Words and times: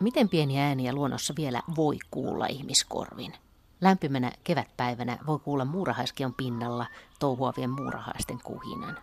Miten 0.00 0.28
pieni 0.28 0.60
ääniä 0.60 0.92
luonnossa 0.92 1.34
vielä 1.36 1.62
voi 1.76 1.98
kuulla 2.10 2.46
ihmiskorvin? 2.46 3.34
Lämpimänä 3.80 4.32
kevätpäivänä 4.44 5.18
voi 5.26 5.38
kuulla 5.38 5.64
muurahaiskion 5.64 6.34
pinnalla 6.34 6.86
touhuavien 7.18 7.70
muurahaisten 7.70 8.40
kuhinan. 8.44 8.98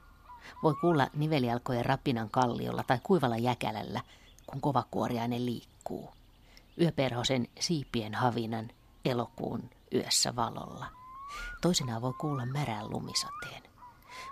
Voi 0.64 0.74
kuulla 0.82 1.08
nivelialkojen 1.14 1.86
rapinan 1.86 2.30
kalliolla 2.30 2.84
tai 2.84 3.00
kuivalla 3.04 3.38
jäkälällä, 3.38 4.02
kun 4.48 4.62
kovakuoriainen 4.62 5.46
liikkuu. 5.46 6.10
Yöperhosen 6.82 7.48
siipien 7.60 8.16
havinan 8.16 8.70
elokuun 9.06 9.70
yössä 9.94 10.36
valolla. 10.36 10.86
Toisinaan 11.62 12.02
voi 12.02 12.14
kuulla 12.14 12.46
märän 12.46 12.90
lumisateen. 12.90 13.64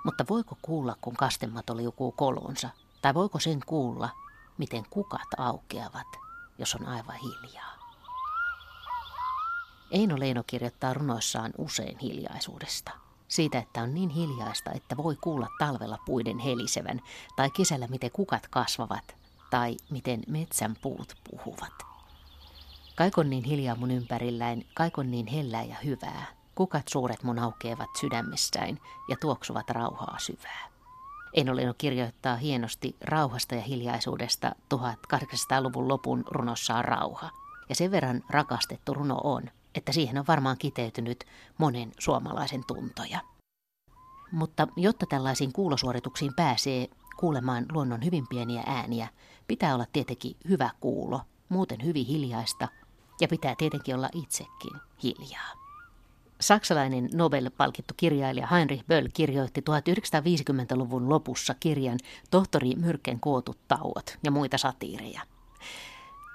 Mutta 0.03 0.25
voiko 0.29 0.57
kuulla, 0.61 0.95
kun 1.01 1.15
kastemato 1.15 1.77
liukuu 1.77 2.11
kolunsa? 2.11 2.69
Tai 3.01 3.13
voiko 3.13 3.39
sen 3.39 3.59
kuulla, 3.65 4.09
miten 4.57 4.83
kukat 4.89 5.27
aukeavat, 5.37 6.07
jos 6.61 6.75
on 6.75 6.87
aivan 6.87 7.15
hiljaa? 7.15 7.71
Eino 9.91 10.19
Leino 10.19 10.43
kirjoittaa 10.47 10.93
runoissaan 10.93 11.51
usein 11.57 11.97
hiljaisuudesta. 11.97 12.91
Siitä, 13.27 13.59
että 13.59 13.81
on 13.81 13.93
niin 13.93 14.09
hiljaista, 14.09 14.71
että 14.71 14.97
voi 14.97 15.15
kuulla 15.15 15.47
talvella 15.59 15.97
puiden 16.05 16.39
helisevän, 16.39 17.01
tai 17.35 17.49
kesällä 17.49 17.87
miten 17.87 18.11
kukat 18.11 18.47
kasvavat, 18.47 19.15
tai 19.49 19.77
miten 19.89 20.21
metsän 20.27 20.75
puut 20.81 21.15
puhuvat. 21.29 21.73
Kaikon 22.95 23.29
niin 23.29 23.43
hiljaa 23.43 23.75
mun 23.75 23.91
ympärilläin, 23.91 24.67
kaikon 24.73 25.11
niin 25.11 25.27
hellää 25.27 25.63
ja 25.63 25.75
hyvää. 25.83 26.25
Kukat 26.55 26.87
suuret 26.87 27.23
mun 27.23 27.39
aukeavat 27.39 27.89
sydämessäin 28.01 28.79
ja 29.09 29.15
tuoksuvat 29.21 29.69
rauhaa 29.69 30.19
syvää. 30.19 30.70
Eino 31.33 31.53
kirjoittaa 31.77 32.35
hienosti 32.35 32.95
rauhasta 33.01 33.55
ja 33.55 33.61
hiljaisuudesta 33.61 34.55
1800-luvun 34.73 35.87
lopun 35.87 36.23
runossaan 36.27 36.85
rauha. 36.85 37.29
Ja 37.69 37.75
sen 37.75 37.91
verran 37.91 38.23
rakastettu 38.29 38.93
runo 38.93 39.17
on, 39.23 39.43
että 39.75 39.91
siihen 39.91 40.17
on 40.17 40.25
varmaan 40.27 40.57
kiteytynyt 40.57 41.23
monen 41.57 41.91
suomalaisen 41.99 42.63
tuntoja. 42.67 43.19
Mutta 44.31 44.67
jotta 44.75 45.05
tällaisiin 45.05 45.53
kuulosuorituksiin 45.53 46.33
pääsee 46.35 46.87
kuulemaan 47.17 47.65
luonnon 47.71 48.05
hyvin 48.05 48.27
pieniä 48.29 48.63
ääniä, 48.65 49.07
pitää 49.47 49.75
olla 49.75 49.85
tietenkin 49.93 50.35
hyvä 50.49 50.69
kuulo, 50.79 51.21
muuten 51.49 51.83
hyvin 51.83 52.05
hiljaista, 52.05 52.67
ja 53.21 53.27
pitää 53.27 53.55
tietenkin 53.57 53.95
olla 53.95 54.09
itsekin 54.13 54.79
hiljaa. 55.03 55.60
Saksalainen 56.41 57.09
Nobel-palkittu 57.13 57.93
kirjailija 57.97 58.47
Heinrich 58.47 58.85
Böll 58.87 59.07
kirjoitti 59.13 59.61
1950-luvun 59.61 61.09
lopussa 61.09 61.55
kirjan 61.59 61.97
Tohtori 62.31 62.75
Myrken 62.75 63.19
kootut 63.19 63.57
tauot 63.67 64.17
ja 64.23 64.31
muita 64.31 64.57
satiireja. 64.57 65.21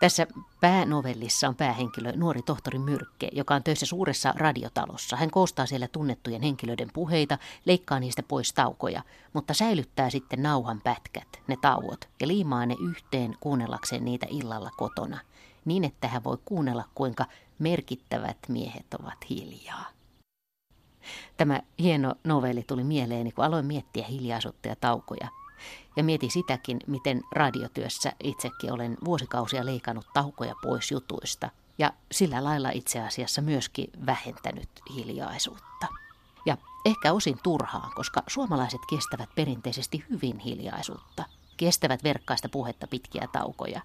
Tässä 0.01 0.27
päänovellissa 0.61 1.49
on 1.49 1.55
päähenkilö 1.55 2.13
nuori 2.17 2.43
tohtori 2.43 2.79
Myrkke, 2.79 3.29
joka 3.33 3.55
on 3.55 3.63
töissä 3.63 3.87
suuressa 3.87 4.35
radiotalossa. 4.37 5.17
Hän 5.17 5.31
koostaa 5.31 5.67
siellä 5.67 5.89
tunnettujen 5.89 6.43
henkilöiden 6.43 6.91
puheita, 6.95 7.39
leikkaa 7.65 8.01
niistä 8.01 8.23
pois 8.23 8.53
taukoja, 8.53 9.03
mutta 9.33 9.55
säilyttää 9.55 10.11
sitten 10.11 10.43
nauhan 10.43 10.81
pätkät, 10.85 11.43
ne 11.47 11.57
tauot, 11.61 12.09
ja 12.21 12.29
liimaa 12.29 12.67
ne 12.67 12.77
yhteen 12.81 13.37
kuunnellakseen 13.41 14.05
niitä 14.05 14.27
illalla 14.31 14.71
kotona, 14.77 15.19
niin 15.65 15.85
että 15.85 16.09
hän 16.09 16.25
voi 16.25 16.39
kuunnella, 16.45 16.85
kuinka 16.95 17.27
merkittävät 17.59 18.39
miehet 18.49 18.95
ovat 18.95 19.19
hiljaa. 19.31 19.96
Tämä 21.37 21.61
hieno 21.79 22.15
novelli 22.25 22.63
tuli 22.63 22.85
mieleeni, 22.85 23.33
kun 23.33 23.45
aloin 23.45 23.67
miettiä 23.67 24.07
hiljaisuutta 24.07 24.69
ja 24.69 24.77
taukoja. 24.77 25.29
Ja 25.97 26.05
mietin 26.05 26.31
sitäkin, 26.31 26.79
miten 26.87 27.23
radiotyössä 27.33 28.13
itsekin 28.25 28.73
olen 28.73 28.97
vuosikausia 29.05 29.67
leikannut 29.67 30.07
taukoja 30.15 30.55
pois 30.63 30.91
jutuista. 30.91 31.51
Ja 31.79 31.93
sillä 32.13 32.45
lailla 32.45 32.71
itse 32.71 33.01
asiassa 33.01 33.43
myöskin 33.43 33.91
vähentänyt 34.07 34.69
hiljaisuutta. 34.95 35.87
Ja 36.47 36.57
ehkä 36.85 37.13
osin 37.13 37.39
turhaan, 37.43 37.93
koska 37.95 38.23
suomalaiset 38.27 38.81
kestävät 38.91 39.29
perinteisesti 39.35 40.05
hyvin 40.11 40.39
hiljaisuutta. 40.39 41.25
Kestävät 41.57 42.05
verkkaista 42.05 42.49
puhetta 42.49 42.87
pitkiä 42.87 43.29
taukoja. 43.33 43.81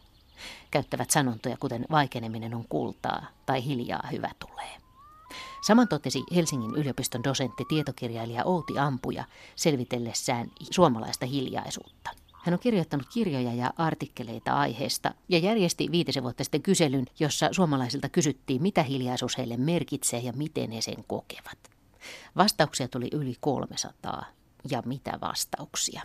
Käyttävät 0.71 1.11
sanontoja 1.11 1.57
kuten 1.57 1.85
vaikeneminen 1.91 2.55
on 2.55 2.65
kultaa 2.69 3.25
tai 3.45 3.65
hiljaa 3.65 4.07
hyvä 4.11 4.29
tulee. 4.39 4.80
Saman 5.61 5.87
totesi 5.87 6.23
Helsingin 6.35 6.75
yliopiston 6.75 7.23
dosentti 7.23 7.65
tietokirjailija 7.65 8.45
Outi 8.45 8.79
Ampuja 8.79 9.23
selvitellessään 9.55 10.51
suomalaista 10.71 11.25
hiljaisuutta. 11.25 12.09
Hän 12.43 12.53
on 12.53 12.59
kirjoittanut 12.59 13.07
kirjoja 13.13 13.53
ja 13.53 13.73
artikkeleita 13.77 14.53
aiheesta 14.53 15.13
ja 15.29 15.37
järjesti 15.37 15.91
viitisen 15.91 16.23
vuotta 16.23 16.43
sitten 16.43 16.61
kyselyn, 16.61 17.05
jossa 17.19 17.49
suomalaisilta 17.51 18.09
kysyttiin, 18.09 18.61
mitä 18.61 18.83
hiljaisuus 18.83 19.37
heille 19.37 19.57
merkitsee 19.57 20.19
ja 20.19 20.33
miten 20.33 20.71
he 20.71 20.81
sen 20.81 21.03
kokevat. 21.07 21.57
Vastauksia 22.35 22.87
tuli 22.87 23.07
yli 23.11 23.35
300 23.39 24.25
ja 24.71 24.83
mitä 24.85 25.19
vastauksia. 25.21 26.01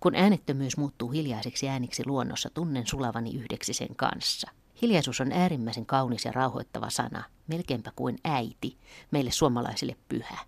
Kun 0.00 0.14
äänettömyys 0.14 0.76
muuttuu 0.76 1.10
hiljaiseksi 1.10 1.68
ääniksi 1.68 2.02
luonnossa, 2.06 2.50
tunnen 2.54 2.86
sulavani 2.86 3.36
yhdeksi 3.36 3.72
sen 3.72 3.96
kanssa. 3.96 4.50
Hiljaisuus 4.82 5.20
on 5.20 5.32
äärimmäisen 5.32 5.86
kaunis 5.86 6.24
ja 6.24 6.32
rauhoittava 6.32 6.90
sana, 6.90 7.24
melkeinpä 7.46 7.92
kuin 7.96 8.18
äiti, 8.24 8.76
meille 9.10 9.30
suomalaisille 9.30 9.96
pyhä. 10.08 10.38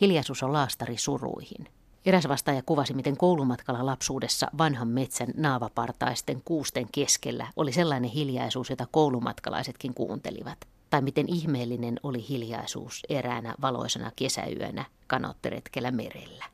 Hiljaisuus 0.00 0.42
on 0.42 0.52
laastari 0.52 0.96
suruihin. 0.96 1.68
Eräs 2.06 2.28
vastaaja 2.28 2.62
kuvasi, 2.62 2.94
miten 2.94 3.16
koulumatkalla 3.16 3.86
lapsuudessa 3.86 4.46
vanhan 4.58 4.88
metsän 4.88 5.28
naavapartaisten 5.36 6.42
kuusten 6.44 6.86
keskellä 6.92 7.46
oli 7.56 7.72
sellainen 7.72 8.10
hiljaisuus, 8.10 8.70
jota 8.70 8.86
koulumatkalaisetkin 8.90 9.94
kuuntelivat. 9.94 10.58
Tai 10.90 11.02
miten 11.02 11.28
ihmeellinen 11.28 12.00
oli 12.02 12.28
hiljaisuus 12.28 13.02
eräänä 13.08 13.54
valoisena 13.62 14.12
kesäyönä 14.16 14.84
kanotteretkellä 15.06 15.90
merellä. 15.90 16.44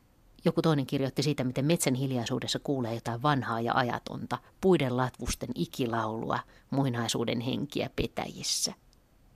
Joku 0.45 0.61
toinen 0.61 0.85
kirjoitti 0.85 1.23
siitä, 1.23 1.43
miten 1.43 1.65
metsän 1.65 1.93
hiljaisuudessa 1.93 2.59
kuulee 2.59 2.93
jotain 2.93 3.21
vanhaa 3.21 3.61
ja 3.61 3.73
ajatonta, 3.75 4.37
puiden 4.61 4.97
latvusten 4.97 5.49
ikilaulua, 5.55 6.39
muinaisuuden 6.69 7.39
henkiä 7.39 7.89
petäjissä. 7.95 8.73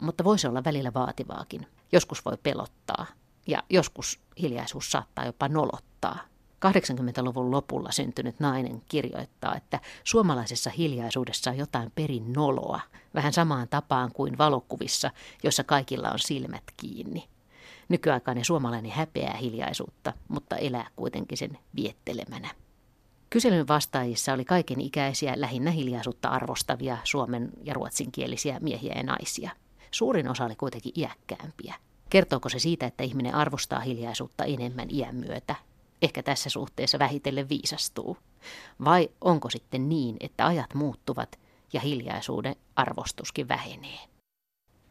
Mutta 0.02 0.24
voisi 0.24 0.48
olla 0.48 0.64
välillä 0.64 0.94
vaativaakin. 0.94 1.68
Joskus 1.92 2.26
voi 2.26 2.38
pelottaa 2.44 3.06
ja 3.48 3.64
joskus 3.70 4.20
hiljaisuus 4.42 4.92
saattaa 4.92 5.26
jopa 5.26 5.48
nolottaa. 5.48 6.20
80-luvun 6.66 7.52
lopulla 7.52 7.92
syntynyt 7.92 8.40
nainen 8.40 8.82
kirjoittaa, 8.90 9.56
että 9.56 9.80
suomalaisessa 10.04 10.70
hiljaisuudessa 10.70 11.50
on 11.52 11.58
jotain 11.58 11.92
perin 11.96 12.34
noloa, 12.34 12.80
vähän 13.16 13.34
samaan 13.34 13.68
tapaan 13.68 14.12
kuin 14.14 14.38
valokuvissa, 14.38 15.12
jossa 15.44 15.64
kaikilla 15.64 16.10
on 16.12 16.20
silmät 16.20 16.64
kiinni. 16.78 17.30
Nykyaikainen 17.90 18.46
suomalainen 18.46 18.92
häpeää 18.92 19.38
hiljaisuutta, 19.38 20.14
mutta 20.28 20.58
elää 20.58 20.88
kuitenkin 20.96 21.38
sen 21.38 21.58
viettelemänä. 21.76 22.50
Kyselyn 23.30 23.68
vastaajissa 23.68 24.34
oli 24.34 24.46
kaiken 24.46 24.82
ikäisiä, 24.82 25.34
lähinnä 25.36 25.72
hiljaisuutta 25.72 26.30
arvostavia 26.30 26.98
suomen 27.04 27.50
ja 27.64 27.74
ruotsinkielisiä 27.74 28.60
miehiä 28.60 28.94
ja 28.96 29.04
naisia. 29.04 29.52
Suurin 29.92 30.30
osa 30.30 30.46
oli 30.46 30.56
kuitenkin 30.56 30.94
iäkkäämpiä. 30.96 31.76
Kertooko 32.10 32.50
se 32.50 32.60
siitä, 32.60 32.86
että 32.86 33.04
ihminen 33.04 33.36
arvostaa 33.36 33.80
hiljaisuutta 33.80 34.46
enemmän 34.46 34.88
iän 34.92 35.16
myötä? 35.16 35.56
Ehkä 36.02 36.24
tässä 36.24 36.50
suhteessa 36.50 37.00
vähitellen 37.00 37.50
viisastuu. 37.50 38.18
Vai 38.86 39.10
onko 39.22 39.50
sitten 39.50 39.90
niin, 39.90 40.18
että 40.20 40.48
ajat 40.48 40.74
muuttuvat 40.74 41.40
ja 41.74 41.80
hiljaisuuden 41.80 42.56
arvostuskin 42.76 43.48
vähenee? 43.48 44.00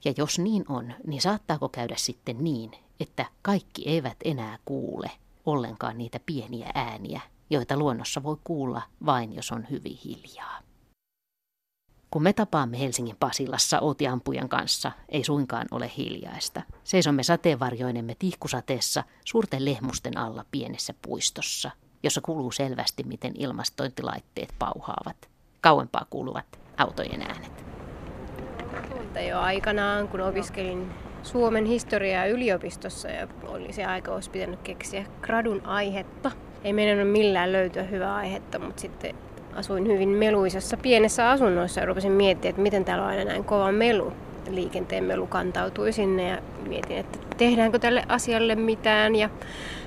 Ja 0.06 0.14
jos 0.16 0.38
niin 0.38 0.64
on, 0.68 0.94
niin 1.06 1.22
saattaako 1.22 1.68
käydä 1.68 1.94
sitten 1.96 2.44
niin, 2.44 2.70
että 3.00 3.26
kaikki 3.42 3.88
eivät 3.88 4.16
enää 4.24 4.58
kuule 4.64 5.10
ollenkaan 5.46 5.98
niitä 5.98 6.20
pieniä 6.26 6.70
ääniä, 6.74 7.20
joita 7.50 7.76
luonnossa 7.76 8.22
voi 8.22 8.36
kuulla 8.44 8.82
vain, 9.06 9.34
jos 9.34 9.52
on 9.52 9.66
hyvin 9.70 9.98
hiljaa. 10.04 10.58
Kun 12.10 12.22
me 12.22 12.32
tapaamme 12.32 12.80
Helsingin 12.80 13.16
Pasilassa 13.20 13.80
Outi 13.80 14.04
kanssa, 14.48 14.92
ei 15.08 15.24
suinkaan 15.24 15.66
ole 15.70 15.90
hiljaista. 15.96 16.62
Seisomme 16.84 17.22
sateenvarjoinemme 17.22 18.16
tihkusateessa 18.18 19.04
suurten 19.24 19.64
lehmusten 19.64 20.18
alla 20.18 20.44
pienessä 20.50 20.94
puistossa, 21.02 21.70
jossa 22.02 22.20
kuuluu 22.20 22.52
selvästi, 22.52 23.02
miten 23.02 23.32
ilmastointilaitteet 23.38 24.54
pauhaavat. 24.58 25.28
Kauempaa 25.60 26.06
kuuluvat 26.10 26.60
autojen 26.76 27.22
äänet. 27.22 27.75
Tuolta 29.16 29.30
jo 29.30 29.40
aikanaan, 29.40 30.08
kun 30.08 30.20
opiskelin 30.20 30.90
Suomen 31.22 31.64
historiaa 31.64 32.26
yliopistossa 32.26 33.08
ja 33.08 33.28
oli 33.48 33.72
se 33.72 33.84
aika, 33.84 34.12
olisi 34.12 34.30
pitänyt 34.30 34.60
keksiä 34.62 35.04
gradun 35.22 35.66
aihetta. 35.66 36.30
Ei 36.64 36.72
meidän 36.72 37.06
millään 37.06 37.52
löytyä 37.52 37.82
hyvää 37.82 38.14
aihetta, 38.14 38.58
mutta 38.58 38.80
sitten 38.80 39.14
asuin 39.54 39.86
hyvin 39.86 40.08
meluisessa 40.08 40.76
pienessä 40.76 41.30
asunnossa 41.30 41.80
ja 41.80 41.86
rupesin 41.86 42.12
miettimään, 42.12 42.50
että 42.50 42.62
miten 42.62 42.84
täällä 42.84 43.04
on 43.04 43.10
aina 43.10 43.24
näin 43.24 43.44
kova 43.44 43.72
melu. 43.72 44.12
Liikenteen 44.50 45.04
melu 45.04 45.26
kantautui 45.26 45.92
sinne 45.92 46.28
ja 46.28 46.38
mietin, 46.68 46.98
että 46.98 47.18
tehdäänkö 47.36 47.78
tälle 47.78 48.04
asialle 48.08 48.54
mitään. 48.54 49.16
Ja 49.16 49.30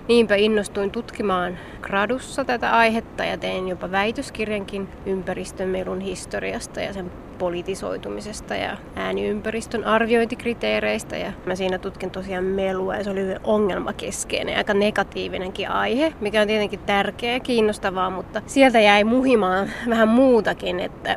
Niinpä 0.09 0.35
innostuin 0.35 0.91
tutkimaan 0.91 1.57
gradussa 1.81 2.45
tätä 2.45 2.77
aihetta 2.77 3.25
ja 3.25 3.37
tein 3.37 3.67
jopa 3.67 3.91
väitöskirjankin 3.91 4.89
ympäristömelun 5.05 6.01
historiasta 6.01 6.81
ja 6.81 6.93
sen 6.93 7.11
politisoitumisesta 7.37 8.55
ja 8.55 8.77
ääniympäristön 8.95 9.83
arviointikriteereistä. 9.83 11.17
Ja 11.17 11.31
mä 11.45 11.55
siinä 11.55 11.77
tutkin 11.77 12.11
tosiaan 12.11 12.43
melua 12.43 12.95
ja 12.95 13.03
se 13.03 13.09
oli 13.09 13.21
hyvin 13.21 13.39
ongelmakeskeinen, 13.43 14.57
aika 14.57 14.73
negatiivinenkin 14.73 15.69
aihe, 15.69 16.13
mikä 16.21 16.41
on 16.41 16.47
tietenkin 16.47 16.79
tärkeä 16.79 17.33
ja 17.33 17.39
kiinnostavaa, 17.39 18.09
mutta 18.09 18.41
sieltä 18.45 18.79
jäi 18.79 19.03
muhimaan 19.03 19.69
vähän 19.89 20.07
muutakin, 20.07 20.79
että 20.79 21.15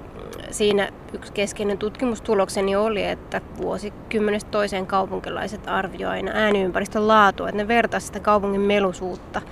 siinä 0.52 0.88
yksi 1.12 1.32
keskeinen 1.32 1.78
tutkimustulokseni 1.78 2.76
oli, 2.76 3.04
että 3.04 3.40
vuosikymmenestä 3.56 4.50
toiseen 4.50 4.86
kaupunkilaiset 4.86 5.68
arvioivat 5.68 6.12
aina 6.12 6.30
ääniympäristön 6.34 7.08
laatua, 7.08 7.48
että 7.48 7.62
ne 7.62 7.68
vertaisivat 7.68 8.14
sitä 8.14 8.24
kaupungin 8.24 8.60
melusuutta 8.60 9.42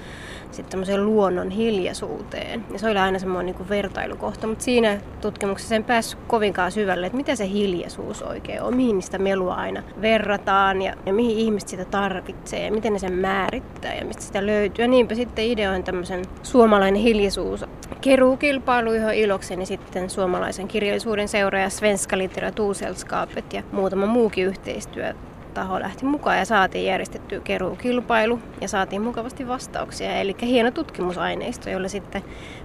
sitten 0.53 1.05
luonnon 1.05 1.51
hiljaisuuteen. 1.51 2.65
Ja 2.73 2.79
se 2.79 2.91
oli 2.91 2.99
aina 2.99 3.19
semmoinen 3.19 3.55
niin 3.55 3.69
vertailukohta, 3.69 4.47
mutta 4.47 4.65
siinä 4.65 5.01
tutkimuksessa 5.21 5.75
en 5.75 5.85
päässyt 5.85 6.21
kovinkaan 6.27 6.73
syvälle, 6.73 7.07
että 7.07 7.17
mitä 7.17 7.37
se 7.37 7.49
hiljaisuus 7.49 8.23
oikein 8.23 8.63
on, 8.63 8.77
mihin 8.77 9.03
sitä 9.03 9.19
melua 9.19 9.55
aina 9.55 9.83
verrataan 10.01 10.83
ja, 10.83 10.95
ja 11.07 11.13
mihin 11.13 11.39
ihmiset 11.39 11.69
sitä 11.69 11.85
tarvitsee 11.85 12.65
ja 12.65 12.73
miten 12.73 12.93
ne 12.93 12.99
sen 12.99 13.13
määrittää 13.13 13.95
ja 13.95 14.05
mistä 14.05 14.23
sitä 14.23 14.47
löytyy. 14.47 14.85
Ja 14.85 14.89
niinpä 14.89 15.15
sitten 15.15 15.45
ideoin 15.45 15.85
tämmöisen 15.85 16.25
suomalainen 16.43 17.03
hiljaisuus 17.03 17.65
keruukilpailu, 18.01 18.93
johon 18.93 19.15
ilokseni 19.15 19.67
sitten 19.67 20.11
suomalaisen 20.11 20.69
kirjallisuuden 20.69 21.29
seuraaja 21.29 21.71
Svenska 21.71 22.19
Litteratursällskapet 22.19 23.53
ja 23.53 23.63
muutama 23.73 24.07
muukin 24.07 24.47
yhteistyö 24.47 25.15
taho 25.51 25.81
lähti 25.81 26.05
mukaan 26.05 26.39
ja 26.39 26.45
saatiin 26.45 26.85
järjestettyä 26.85 27.41
keruukilpailu 27.41 28.39
ja 28.61 28.69
saatiin 28.69 29.03
mukavasti 29.03 29.49
vastauksia. 29.49 30.17
Eli 30.17 30.37
hieno 30.43 30.71
tutkimusaineisto, 30.71 31.71
jolla 31.71 31.89
sitten 31.89 32.23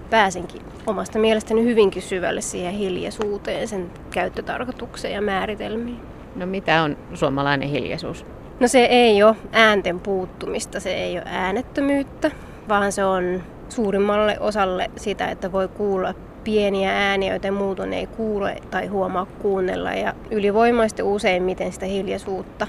pääsinkin 0.09 0.61
omasta 0.87 1.19
mielestäni 1.19 1.63
hyvinkin 1.63 2.01
syvälle 2.01 2.41
siihen 2.41 2.73
hiljaisuuteen, 2.73 3.67
sen 3.67 3.91
käyttötarkoitukseen 4.11 5.13
ja 5.13 5.21
määritelmiin. 5.21 5.99
No 6.35 6.45
mitä 6.45 6.83
on 6.83 6.97
suomalainen 7.13 7.69
hiljaisuus? 7.69 8.25
No 8.59 8.67
se 8.67 8.85
ei 8.85 9.23
ole 9.23 9.35
äänten 9.51 9.99
puuttumista, 9.99 10.79
se 10.79 10.93
ei 10.93 11.17
ole 11.17 11.25
äänettömyyttä, 11.25 12.31
vaan 12.69 12.91
se 12.91 13.05
on 13.05 13.43
suurimmalle 13.69 14.39
osalle 14.39 14.91
sitä, 14.97 15.27
että 15.27 15.51
voi 15.51 15.67
kuulla 15.67 16.13
pieniä 16.45 17.09
ääniä, 17.09 17.33
joita 17.33 17.51
muuten 17.51 17.93
ei 17.93 18.07
kuule 18.07 18.57
tai 18.71 18.87
huomaa 18.87 19.25
kuunnella. 19.25 19.93
Ja 19.93 20.13
ylivoimaisesti 20.31 21.03
useimmiten 21.03 21.71
sitä 21.71 21.85
hiljaisuutta 21.85 22.67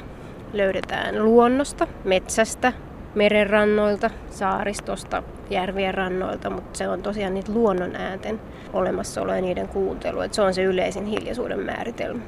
löydetään 0.52 1.24
luonnosta, 1.24 1.86
metsästä, 2.04 2.72
merenrannoilta, 3.14 4.10
saaristosta, 4.30 5.22
järvien 5.50 5.94
rannoilta, 5.94 6.50
mutta 6.50 6.78
se 6.78 6.88
on 6.88 7.02
tosiaan 7.02 7.34
niitä 7.34 7.52
luonnon 7.52 7.96
äänten 7.96 8.40
olemassaolo 8.72 9.34
ja 9.34 9.40
niiden 9.40 9.68
kuuntelu. 9.68 10.20
Että 10.20 10.34
se 10.34 10.42
on 10.42 10.54
se 10.54 10.62
yleisin 10.62 11.06
hiljaisuuden 11.06 11.60
määritelmä. 11.60 12.22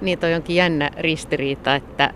Niin 0.00 0.18
toi 0.18 0.34
onkin 0.34 0.56
jännä 0.56 0.90
ristiriita, 0.98 1.74
että 1.74 2.10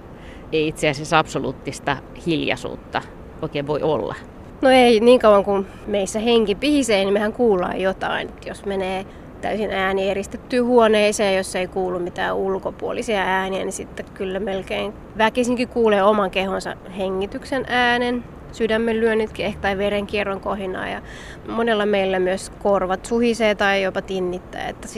ei 0.52 0.68
itse 0.68 0.88
asiassa 0.88 1.18
absoluuttista 1.18 1.96
hiljaisuutta 2.26 3.02
oikein 3.42 3.66
voi 3.66 3.82
olla. 3.82 4.14
No 4.61 4.70
ei, 4.70 5.00
niin 5.00 5.20
kauan 5.20 5.44
kuin 5.44 5.67
meissä 5.87 6.19
henki 6.19 6.55
pihisee, 6.55 7.05
niin 7.05 7.12
mehän 7.12 7.32
kuullaan 7.32 7.81
jotain. 7.81 8.31
Jos 8.47 8.64
menee 8.64 9.06
täysin 9.41 9.70
ääni 9.70 10.11
eristettyyn 10.11 10.64
huoneeseen, 10.64 11.37
jos 11.37 11.56
ei 11.56 11.67
kuulu 11.67 11.99
mitään 11.99 12.37
ulkopuolisia 12.37 13.20
ääniä, 13.20 13.64
niin 13.64 13.73
sitten 13.73 14.06
kyllä 14.14 14.41
melkein 14.41 14.93
väkisinkin 15.19 15.69
kuulee 15.69 16.03
oman 16.03 16.31
kehonsa 16.31 16.76
hengityksen 16.99 17.64
äänen, 17.69 18.25
sydämen 18.53 19.00
lyönnitkin 19.00 19.47
ehkä 19.47 19.61
tai 19.61 19.79
verenkierron 19.79 20.41
kohinaa 20.41 20.88
ja 20.88 21.03
monella 21.49 21.87
meillä 21.87 22.19
myös 22.19 22.50
korvat 22.62 23.06
suhisee 23.06 23.55
tai 23.55 23.82
jopa 23.82 24.03
tinnittää, 24.03 24.69
että 24.69 24.88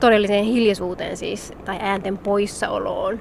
todelliseen 0.00 0.44
hiljaisuuteen 0.44 1.16
siis 1.16 1.52
tai 1.64 1.76
äänten 1.80 2.18
poissaoloon 2.18 3.18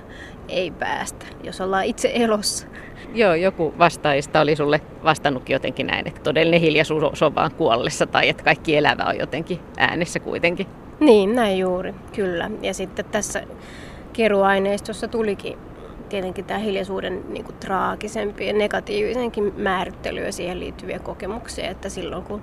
ei 0.49 0.71
päästä, 0.71 1.25
jos 1.43 1.61
ollaan 1.61 1.85
itse 1.85 2.11
elossa. 2.13 2.67
Joo, 3.13 3.33
joku 3.33 3.73
vastaajista 3.77 4.41
oli 4.41 4.55
sulle 4.55 4.81
vastannutkin 5.03 5.53
jotenkin 5.53 5.87
näin, 5.87 6.07
että 6.07 6.21
todellinen 6.21 6.61
hiljaisuus 6.61 7.23
on 7.23 7.35
vaan 7.35 7.51
kuollessa 7.51 8.05
tai 8.05 8.29
että 8.29 8.43
kaikki 8.43 8.77
elävä 8.77 9.03
on 9.03 9.17
jotenkin 9.17 9.59
äänessä 9.77 10.19
kuitenkin. 10.19 10.67
Niin, 10.99 11.35
näin 11.35 11.59
juuri, 11.59 11.93
kyllä. 12.15 12.49
Ja 12.61 12.73
sitten 12.73 13.05
tässä 13.05 13.43
keruaineistossa 14.13 15.07
tulikin 15.07 15.57
tietenkin 16.09 16.45
tämä 16.45 16.59
hiljaisuuden 16.59 17.23
niin 17.29 17.45
kuin, 17.45 17.55
traagisempi 17.55 18.47
ja 18.47 18.53
negatiivisenkin 18.53 19.53
määrittely 19.57 20.25
ja 20.25 20.31
siihen 20.31 20.59
liittyviä 20.59 20.99
kokemuksia, 20.99 21.69
että 21.69 21.89
silloin 21.89 22.23
kun 22.23 22.41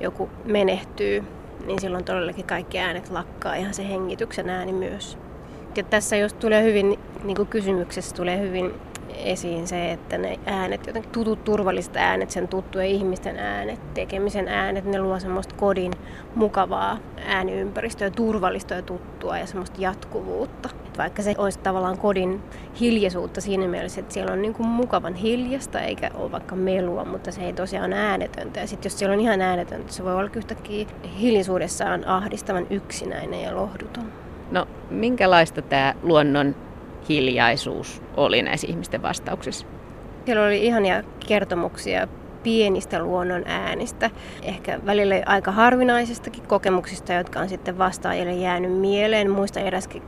joku 0.00 0.28
menehtyy, 0.44 1.24
niin 1.66 1.80
silloin 1.80 2.04
todellakin 2.04 2.44
kaikki 2.44 2.78
äänet 2.78 3.10
lakkaa, 3.10 3.54
ihan 3.54 3.74
se 3.74 3.88
hengityksen 3.88 4.50
ääni 4.50 4.72
myös. 4.72 5.18
Ja 5.76 5.82
tässä 5.82 6.16
jos 6.16 6.34
tulee 6.34 6.62
hyvin, 6.62 6.98
niin 7.24 7.36
kuin 7.36 7.48
kysymyksessä 7.48 8.16
tulee 8.16 8.38
hyvin 8.40 8.74
esiin 9.24 9.66
se, 9.66 9.92
että 9.92 10.18
ne 10.18 10.38
äänet, 10.46 10.86
jotenkin 10.86 11.12
tutut 11.12 11.44
turvalliset 11.44 11.96
äänet, 11.96 12.30
sen 12.30 12.48
tuttujen 12.48 12.88
ihmisten 12.88 13.38
äänet, 13.38 13.94
tekemisen 13.94 14.48
äänet, 14.48 14.84
ne 14.84 15.00
luo 15.00 15.20
semmoista 15.20 15.54
kodin 15.54 15.92
mukavaa 16.34 16.98
ääniympäristöä, 17.26 18.10
turvallista 18.10 18.74
ja 18.74 18.82
tuttua 18.82 19.38
ja 19.38 19.46
semmoista 19.46 19.80
jatkuvuutta. 19.80 20.68
Et 20.86 20.98
vaikka 20.98 21.22
se 21.22 21.34
olisi 21.38 21.58
tavallaan 21.58 21.98
kodin 21.98 22.42
hiljaisuutta 22.80 23.40
siinä 23.40 23.68
mielessä, 23.68 24.00
että 24.00 24.14
siellä 24.14 24.32
on 24.32 24.42
niin 24.42 24.54
kuin 24.54 24.68
mukavan 24.68 25.14
hiljasta 25.14 25.80
eikä 25.80 26.10
ole 26.14 26.32
vaikka 26.32 26.56
melua, 26.56 27.04
mutta 27.04 27.32
se 27.32 27.40
ei 27.40 27.52
tosiaan 27.52 27.92
äänetöntä. 27.92 28.60
Ja 28.60 28.66
sitten 28.66 28.90
jos 28.90 28.98
siellä 28.98 29.14
on 29.14 29.20
ihan 29.20 29.40
äänetöntä, 29.40 29.92
se 29.92 30.04
voi 30.04 30.14
olla 30.14 30.30
yhtäkkiä 30.36 30.86
hiljaisuudessaan 31.20 32.04
ahdistavan 32.08 32.66
yksinäinen 32.70 33.42
ja 33.42 33.56
lohduton. 33.56 34.12
No 34.50 34.66
minkälaista 34.90 35.62
tämä 35.62 35.94
luonnon 36.02 36.67
hiljaisuus 37.08 38.02
oli 38.16 38.42
näissä 38.42 38.66
ihmisten 38.70 39.02
vastauksissa? 39.02 39.66
Siellä 40.24 40.46
oli 40.46 40.66
ihania 40.66 41.02
kertomuksia 41.28 42.08
pienistä 42.42 43.02
luonnon 43.02 43.42
äänistä, 43.46 44.10
ehkä 44.42 44.80
välillä 44.86 45.14
aika 45.26 45.52
harvinaisistakin 45.52 46.42
kokemuksista, 46.46 47.12
jotka 47.12 47.40
on 47.40 47.48
sitten 47.48 47.78
vastaajille 47.78 48.32
jäänyt 48.32 48.78
mieleen. 48.78 49.30
Muista 49.30 49.60
eräskin 49.60 50.02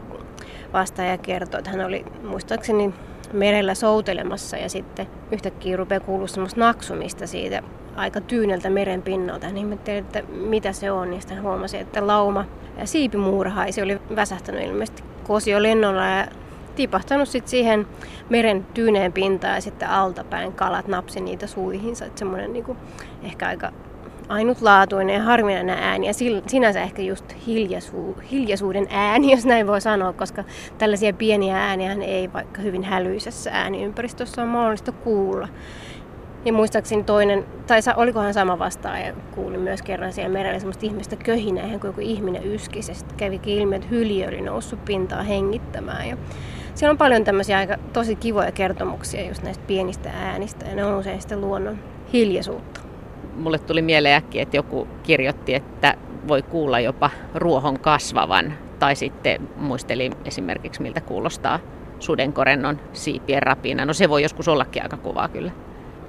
vastaaja 0.73 1.19
kertoi, 1.19 1.59
että 1.59 1.71
hän 1.71 1.87
oli 1.87 2.05
muistaakseni 2.23 2.95
merellä 3.33 3.75
soutelemassa 3.75 4.57
ja 4.57 4.69
sitten 4.69 5.07
yhtäkkiä 5.33 5.77
rupeaa 5.77 6.01
kuulua 6.01 6.27
semmoista 6.27 6.61
naksumista 6.61 7.27
siitä 7.27 7.63
aika 7.97 8.21
tyyneltä 8.21 8.71
meren 8.71 9.03
pinnalta. 9.03 9.47
Hän 9.47 9.57
ihmetteli, 9.57 9.99
että 9.99 10.23
mitä 10.31 10.73
se 10.73 10.91
on, 10.91 11.11
niin 11.11 11.21
sitten 11.21 11.43
huomasi, 11.43 11.79
että 11.79 12.07
lauma 12.07 12.45
ja 12.79 12.87
siipimuurahaisi 12.87 13.83
oli 13.83 14.01
väsähtänyt 14.17 14.65
ilmeisesti 14.65 15.03
kosio 15.27 15.63
lennolla 15.63 16.07
ja 16.07 16.27
tipahtanut 16.81 17.29
sitten 17.29 17.51
siihen 17.51 17.87
meren 18.31 18.67
tyyneen 18.75 19.13
pintaan 19.13 19.55
ja 19.55 19.61
sitten 19.61 19.89
altapäin 19.89 20.53
kalat 20.53 20.89
napsi 20.89 21.21
niitä 21.21 21.47
suihinsa. 21.47 22.05
Että 22.05 22.19
semmoinen 22.19 22.53
niin 22.53 22.77
ehkä 23.23 23.47
aika 23.47 23.73
ainutlaatuinen 24.29 25.15
ja 25.15 25.23
harvinainen 25.23 25.79
ääni 25.79 26.07
ja 26.07 26.13
sinänsä 26.47 26.83
ehkä 26.83 27.03
just 27.03 27.25
hiljaisu, 27.47 28.17
hiljaisuuden 28.31 28.87
ääni, 28.91 29.31
jos 29.31 29.47
näin 29.47 29.67
voi 29.67 29.81
sanoa, 29.81 30.13
koska 30.13 30.45
tällaisia 30.79 31.13
pieniä 31.13 31.57
ääniä 31.57 31.93
ei 31.93 32.33
vaikka 32.33 32.63
hyvin 32.63 32.85
hälyisessä 32.85 33.51
ääniympäristössä 33.53 34.43
on 34.43 34.49
mahdollista 34.49 34.93
kuulla. 34.93 35.49
Ja 36.45 36.53
muistaakseni 36.53 37.03
toinen, 37.03 37.45
tai 37.67 37.81
olikohan 37.97 38.35
sama 38.35 38.59
vastaaja, 38.59 39.13
kuuli 39.35 39.59
myös 39.59 39.83
kerran 39.83 40.13
siellä 40.13 40.33
merellä 40.33 40.59
semmoista 40.59 40.87
ihmistä 40.87 41.17
köhinää, 41.17 41.67
ihan 41.67 41.81
kuin 41.81 41.89
joku 41.89 42.01
ihminen 42.01 42.53
yskisi. 42.53 42.91
Ja 42.91 42.95
sitten 42.95 43.17
kävikin 43.17 43.59
ilmi, 43.59 43.77
että 43.77 43.89
hyljö 43.89 44.29
oli 44.29 44.41
noussut 44.41 44.85
pintaa 44.85 45.23
hengittämään. 45.23 46.09
Ja 46.09 46.17
siellä 46.75 46.91
on 46.91 46.99
paljon 46.99 47.25
tämmöisiä 47.25 47.59
aika 47.59 47.77
tosi 47.93 48.17
kivoja 48.17 48.53
kertomuksia 48.53 49.29
just 49.29 49.43
näistä 49.43 49.65
pienistä 49.67 50.11
äänistä, 50.11 50.67
ja 50.67 50.75
ne 50.75 50.85
on 50.85 50.99
usein 50.99 51.21
sitten 51.21 51.41
luonnon 51.41 51.79
hiljaisuutta. 52.13 52.81
Mulle 53.37 53.59
tuli 53.59 53.83
mieleen 53.83 54.17
äkki, 54.17 54.41
että 54.41 54.57
joku 54.57 54.89
kirjoitti, 55.03 55.55
että 55.55 55.95
voi 56.29 56.43
kuulla 56.43 56.81
jopa 56.81 57.11
ruohon 57.35 57.81
kasvavan. 57.81 58.53
Tai 58.79 58.97
sitten 58.97 59.49
muisteli 59.57 60.11
esimerkiksi, 60.25 60.83
miltä 60.83 61.01
kuulostaa 61.01 61.59
sudenkorennon 61.99 62.81
siipien 62.93 63.43
rapina. 63.43 63.85
No 63.85 63.93
se 63.93 64.09
voi 64.09 64.23
joskus 64.23 64.49
ollakin 64.49 64.83
aika 64.83 64.97
kovaa 64.97 65.29
kyllä. 65.29 65.53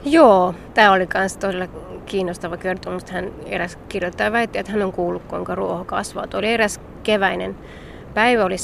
Joo, 0.05 0.53
tämä 0.73 0.91
oli 0.91 1.07
myös 1.13 1.37
todella 1.37 1.67
kiinnostava 2.05 2.57
kertomus. 2.57 3.11
Hän 3.11 3.31
eräs 3.45 3.79
kirjoittaja 3.89 4.31
väitti, 4.31 4.59
että 4.59 4.71
hän 4.71 4.81
on 4.81 4.91
kuullut, 4.91 5.23
kuinka 5.23 5.55
ruoho 5.55 5.85
kasvaa. 5.85 6.27
Tuo 6.27 6.37
oli 6.37 6.53
eräs 6.53 6.81
keväinen 7.03 7.55
päivä, 8.13 8.45
oli 8.45 8.57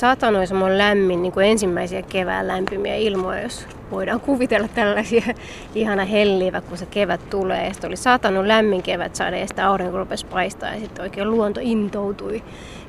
semmoinen 0.46 0.78
lämmin, 0.78 1.22
niin 1.22 1.32
kuin 1.32 1.46
ensimmäisiä 1.46 2.02
kevään 2.02 2.48
lämpimiä 2.48 2.96
ilmoja, 2.96 3.42
jos 3.42 3.68
voidaan 3.92 4.20
kuvitella 4.20 4.68
tällaisia 4.68 5.24
ihana 5.76 6.06
hellivä, 6.06 6.62
kun 6.62 6.78
se 6.78 6.86
kevät 6.86 7.30
tulee. 7.30 7.68
Ja 7.68 7.74
sitten 7.74 7.88
oli 7.88 7.98
satanut 7.98 8.46
lämmin 8.46 8.84
kevät 8.84 9.16
saada 9.16 9.38
ja 9.38 9.48
sitten 9.48 9.66
aurinko 9.66 9.98
rupesi 9.98 10.26
paistaa 10.26 10.74
ja 10.74 10.80
sitten 10.80 11.04
oikein 11.04 11.32
luonto 11.32 11.60
intoutui 11.64 12.44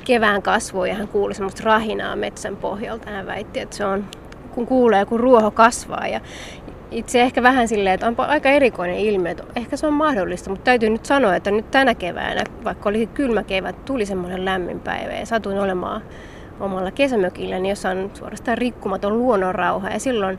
kevään 0.04 0.42
kasvuun 0.42 0.88
ja 0.88 0.94
hän 0.94 1.08
kuuli 1.08 1.34
semmoista 1.34 1.62
rahinaa 1.64 2.16
metsän 2.16 2.56
pohjalta. 2.56 3.10
Hän 3.10 3.26
väitti, 3.26 3.60
että 3.60 3.76
se 3.76 3.84
on 3.84 4.04
kun 4.50 4.66
kuulee, 4.66 5.04
kun 5.04 5.20
ruoho 5.20 5.50
kasvaa. 5.50 6.06
Ja 6.08 6.20
itse 6.90 7.22
ehkä 7.22 7.42
vähän 7.42 7.68
silleen, 7.68 7.94
että 7.94 8.06
onpa 8.06 8.24
aika 8.24 8.48
erikoinen 8.48 8.98
ilmiö, 8.98 9.30
että 9.30 9.44
ehkä 9.56 9.76
se 9.76 9.86
on 9.86 9.92
mahdollista, 9.92 10.50
mutta 10.50 10.64
täytyy 10.64 10.90
nyt 10.90 11.06
sanoa, 11.06 11.36
että 11.36 11.50
nyt 11.50 11.70
tänä 11.70 11.94
keväänä, 11.94 12.44
vaikka 12.64 12.88
oli 12.88 13.06
kylmä 13.06 13.42
kevät, 13.42 13.84
tuli 13.84 14.06
semmoinen 14.06 14.44
lämmin 14.44 14.80
päivä 14.80 15.12
ja 15.12 15.26
satuin 15.26 15.58
olemaan 15.58 16.02
omalla 16.60 16.90
kesämökilläni, 16.90 17.68
jossa 17.68 17.90
on 17.90 18.10
suorastaan 18.14 18.58
rikkumaton 18.58 19.18
luonnonrauha 19.18 19.90
ja 19.90 20.00
silloin 20.00 20.38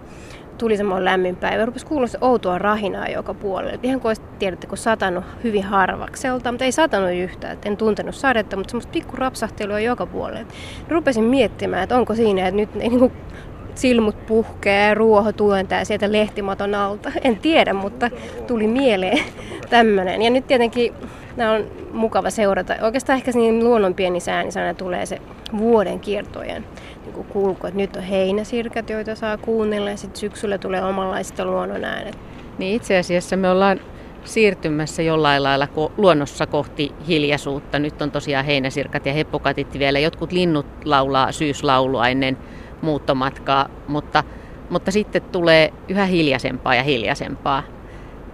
tuli 0.57 0.77
semmoinen 0.77 1.05
lämmin 1.05 1.35
päivä. 1.35 1.65
Rupesi 1.65 1.85
kuulua 1.85 2.07
outoa 2.21 2.57
rahinaa 2.57 3.07
joka 3.07 3.33
puolelle. 3.33 3.79
Ihan 3.83 3.99
kuin 3.99 4.15
tiedätte, 4.39 4.67
kun 4.67 4.77
satanut 4.77 5.23
hyvin 5.43 5.63
harvakselta, 5.63 6.51
mutta 6.51 6.65
ei 6.65 6.71
satanut 6.71 7.11
yhtään. 7.11 7.53
Et 7.53 7.65
en 7.65 7.77
tuntenut 7.77 8.15
sadetta, 8.15 8.57
mutta 8.57 8.71
semmoista 8.71 8.91
pikku 8.91 9.15
rapsahtelua 9.15 9.79
joka 9.79 10.05
puolelle. 10.05 10.45
Rupesin 10.89 11.23
miettimään, 11.23 11.83
että 11.83 11.97
onko 11.97 12.15
siinä, 12.15 12.47
että 12.47 12.55
nyt 12.55 12.75
niin 12.75 12.99
kuin 12.99 13.11
silmut 13.75 14.25
puhkee 14.27 14.93
ruoho 14.93 15.31
tuentää 15.31 15.83
sieltä 15.83 16.11
lehtimaton 16.11 16.75
alta. 16.75 17.11
En 17.23 17.37
tiedä, 17.37 17.73
mutta 17.73 18.09
tuli 18.47 18.67
mieleen 18.67 19.19
tämmöinen. 19.69 20.21
Ja 20.21 20.29
nyt 20.29 20.47
tietenkin 20.47 20.93
nämä 21.39 21.51
on 21.51 21.65
mukava 21.91 22.29
seurata. 22.29 22.75
Oikeastaan 22.81 23.17
ehkä 23.17 23.31
niin 23.35 23.63
luonnon 23.63 23.93
pieni 23.93 24.19
äänisana 24.31 24.73
tulee 24.73 25.05
se 25.05 25.21
vuoden 25.57 25.99
kiertojen 25.99 26.65
niin 27.05 27.25
kulku. 27.25 27.67
Että 27.67 27.77
nyt 27.77 27.95
on 27.95 28.03
heinäsirkat, 28.03 28.89
joita 28.89 29.15
saa 29.15 29.37
kuunnella 29.37 29.89
ja 29.89 29.97
sitten 29.97 30.19
syksyllä 30.19 30.57
tulee 30.57 30.83
omanlaista 30.83 31.45
luonnon 31.45 31.83
äänet. 31.83 32.17
Niin 32.57 32.75
itse 32.75 32.97
asiassa 32.97 33.37
me 33.37 33.49
ollaan 33.49 33.79
siirtymässä 34.23 35.01
jollain 35.01 35.43
lailla 35.43 35.67
luonnossa 35.97 36.47
kohti 36.47 36.91
hiljaisuutta. 37.07 37.79
Nyt 37.79 38.01
on 38.01 38.11
tosiaan 38.11 38.45
heinäsirkat 38.45 39.05
ja 39.05 39.13
heppokatit 39.13 39.79
vielä. 39.79 39.99
Jotkut 39.99 40.31
linnut 40.31 40.65
laulaa 40.85 41.31
syyslaulua 41.31 42.07
ennen 42.07 42.37
muuttomatkaa, 42.81 43.69
mutta, 43.87 44.23
mutta 44.69 44.91
sitten 44.91 45.21
tulee 45.21 45.73
yhä 45.89 46.05
hiljaisempaa 46.05 46.75
ja 46.75 46.83
hiljaisempaa. 46.83 47.63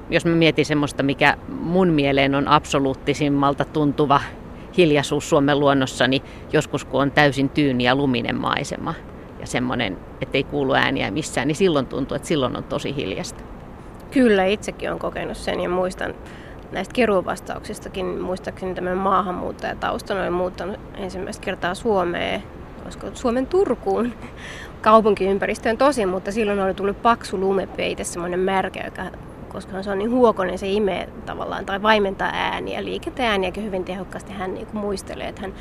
Jos 0.09 0.25
mä 0.25 0.35
mietin 0.35 0.65
semmoista, 0.65 1.03
mikä 1.03 1.37
mun 1.47 1.87
mieleen 1.87 2.35
on 2.35 2.47
absoluuttisimmalta 2.47 3.65
tuntuva 3.65 4.21
hiljaisuus 4.77 5.29
Suomen 5.29 5.59
luonnossa, 5.59 6.07
niin 6.07 6.21
joskus 6.53 6.85
kun 6.85 7.01
on 7.01 7.11
täysin 7.11 7.49
tyyni 7.49 7.83
ja 7.83 7.95
luminen 7.95 8.35
maisema 8.35 8.93
ja 9.39 9.47
semmoinen, 9.47 9.97
ettei 10.21 10.43
kuulu 10.43 10.73
ääniä 10.73 11.11
missään, 11.11 11.47
niin 11.47 11.55
silloin 11.55 11.85
tuntuu, 11.85 12.15
että 12.15 12.27
silloin 12.27 12.57
on 12.57 12.63
tosi 12.63 12.95
hiljasta. 12.95 13.43
Kyllä, 14.11 14.45
itsekin 14.45 14.89
olen 14.89 14.99
kokenut 14.99 15.37
sen 15.37 15.59
ja 15.59 15.69
muistan 15.69 16.13
näistä 16.71 16.93
keruuvastauksistakin, 16.93 18.05
muistaakseni 18.05 18.75
tämän 18.75 18.97
maahanmuuttajataustan 18.97 20.17
olen 20.17 20.33
muuttanut 20.33 20.79
ensimmäistä 20.97 21.43
kertaa 21.43 21.75
Suomeen 21.75 22.43
olisiko 22.85 23.07
Suomen 23.13 23.47
Turkuun 23.47 24.13
kaupunkiympäristöön 24.81 25.77
tosi, 25.77 26.05
mutta 26.05 26.31
silloin 26.31 26.59
oli 26.59 26.73
tullut 26.73 27.01
paksu 27.01 27.39
lumepeite, 27.39 28.03
semmoinen 28.03 28.39
märkä, 28.39 28.83
joka 28.85 29.17
koska 29.55 29.83
se 29.83 29.91
on 29.91 29.97
niin 29.97 30.11
huokonen, 30.11 30.57
se 30.57 30.67
imee 30.67 31.09
tavallaan 31.25 31.65
tai 31.65 31.81
vaimentaa 31.81 32.29
ääniä, 32.33 32.83
liikettä 32.83 33.29
ääniäkin 33.29 33.63
hyvin 33.63 33.85
tehokkaasti. 33.85 34.33
Hän 34.33 34.53
niin 34.53 34.67
kuin 34.67 34.77
muistelee, 34.77 35.27
että 35.27 35.41
hän 35.41 35.53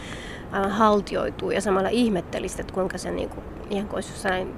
aivan 0.53 0.71
haltioituu 0.71 1.51
ja 1.51 1.61
samalla 1.61 1.89
ihmettelisi, 1.89 2.61
että 2.61 2.75
kuinka 2.75 2.99
se 2.99 3.11
niin 3.11 3.29
kuin, 3.29 3.45
ihan 3.71 3.89
kuin 3.89 3.95
olisi 3.95 4.13
jossain 4.13 4.55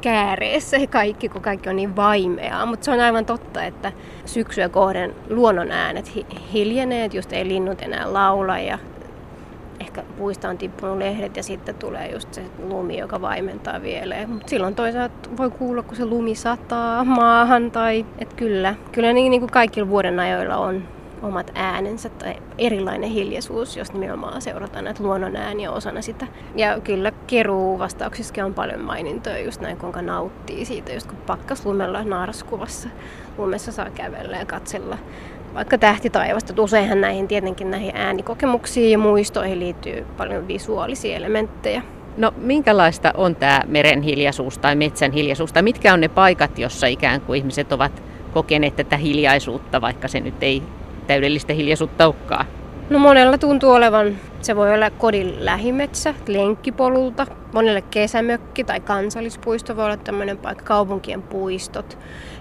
kääreessä 0.00 0.86
kaikki, 0.90 1.28
kun 1.28 1.42
kaikki 1.42 1.68
on 1.68 1.76
niin 1.76 1.96
vaimeaa. 1.96 2.66
Mutta 2.66 2.84
se 2.84 2.90
on 2.90 3.00
aivan 3.00 3.26
totta, 3.26 3.64
että 3.64 3.92
syksyä 4.24 4.68
kohden 4.68 5.14
luonnon 5.30 5.70
äänet 5.70 6.12
hiljenee, 6.52 7.10
just 7.12 7.32
ei 7.32 7.48
linnut 7.48 7.82
enää 7.82 8.12
laula 8.12 8.58
ja 8.58 8.78
ehkä 9.84 10.02
puista 10.18 10.48
on 10.48 10.58
tippunut 10.58 10.98
lehdet 10.98 11.36
ja 11.36 11.42
sitten 11.42 11.74
tulee 11.74 12.12
just 12.12 12.34
se 12.34 12.42
lumi, 12.68 12.98
joka 12.98 13.20
vaimentaa 13.20 13.82
vielä. 13.82 14.26
Mutta 14.26 14.48
silloin 14.48 14.74
toisaalta 14.74 15.36
voi 15.36 15.50
kuulla, 15.50 15.82
kun 15.82 15.96
se 15.96 16.04
lumi 16.04 16.34
sataa 16.34 17.04
maahan 17.04 17.70
tai 17.70 18.06
et 18.18 18.34
kyllä, 18.34 18.74
kyllä 18.92 19.12
niin, 19.12 19.30
niin 19.30 19.40
kuin 19.40 19.50
kaikilla 19.50 19.88
vuoden 19.88 20.20
ajoilla 20.20 20.56
on 20.56 20.82
omat 21.22 21.50
äänensä 21.54 22.08
tai 22.08 22.36
erilainen 22.58 23.10
hiljaisuus, 23.10 23.76
jos 23.76 23.92
nimenomaan 23.92 24.42
seurataan 24.42 24.84
näitä 24.84 25.02
luonnon 25.02 25.36
ääniä 25.36 25.70
osana 25.70 26.02
sitä. 26.02 26.26
Ja 26.56 26.80
kyllä 26.80 27.12
keruu 27.26 27.78
vastauksissa 27.78 28.44
on 28.44 28.54
paljon 28.54 28.80
mainintoja 28.80 29.44
just 29.44 29.60
näin, 29.60 29.76
kuinka 29.76 30.02
nauttii 30.02 30.64
siitä, 30.64 30.92
just 30.92 31.06
kun 31.06 31.18
pakkas 31.26 31.66
lumella 31.66 32.04
naaraskuvassa 32.04 32.88
lumessa 33.38 33.72
saa 33.72 33.90
kävellä 33.90 34.36
ja 34.36 34.46
katsella 34.46 34.98
vaikka 35.54 35.78
tähti 35.78 36.10
taivasta. 36.10 36.62
Useinhan 36.62 37.00
näihin 37.00 37.28
tietenkin 37.28 37.70
näihin 37.70 37.96
äänikokemuksiin 37.96 38.92
ja 38.92 38.98
muistoihin 38.98 39.60
liittyy 39.60 40.06
paljon 40.16 40.48
visuaalisia 40.48 41.16
elementtejä. 41.16 41.82
No 42.16 42.34
minkälaista 42.36 43.12
on 43.16 43.36
tämä 43.36 43.60
meren 43.66 44.02
hiljaisuus 44.02 44.58
tai 44.58 44.76
metsän 44.76 45.12
hiljaisuus, 45.12 45.52
tai 45.52 45.62
mitkä 45.62 45.94
on 45.94 46.00
ne 46.00 46.08
paikat, 46.08 46.58
jossa 46.58 46.86
ikään 46.86 47.20
kuin 47.20 47.36
ihmiset 47.36 47.72
ovat 47.72 48.02
kokeneet 48.32 48.76
tätä 48.76 48.96
hiljaisuutta, 48.96 49.80
vaikka 49.80 50.08
se 50.08 50.20
nyt 50.20 50.42
ei 50.42 50.62
täydellistä 51.06 51.52
hiljaisuutta 51.52 52.06
olekaan? 52.06 52.46
No 52.90 52.98
monella 52.98 53.38
tuntuu 53.38 53.70
olevan, 53.70 54.16
se 54.40 54.56
voi 54.56 54.74
olla 54.74 54.90
kodin 54.90 55.44
lähimetsä, 55.44 56.14
lenkkipolulta, 56.26 57.26
monelle 57.52 57.82
kesämökki 57.82 58.64
tai 58.64 58.80
kansallispuisto 58.80 59.76
voi 59.76 59.84
olla 59.84 59.96
tämmöinen 59.96 60.38
paikka, 60.38 60.64
kaupunkien 60.64 61.22
puistot. 61.22 61.98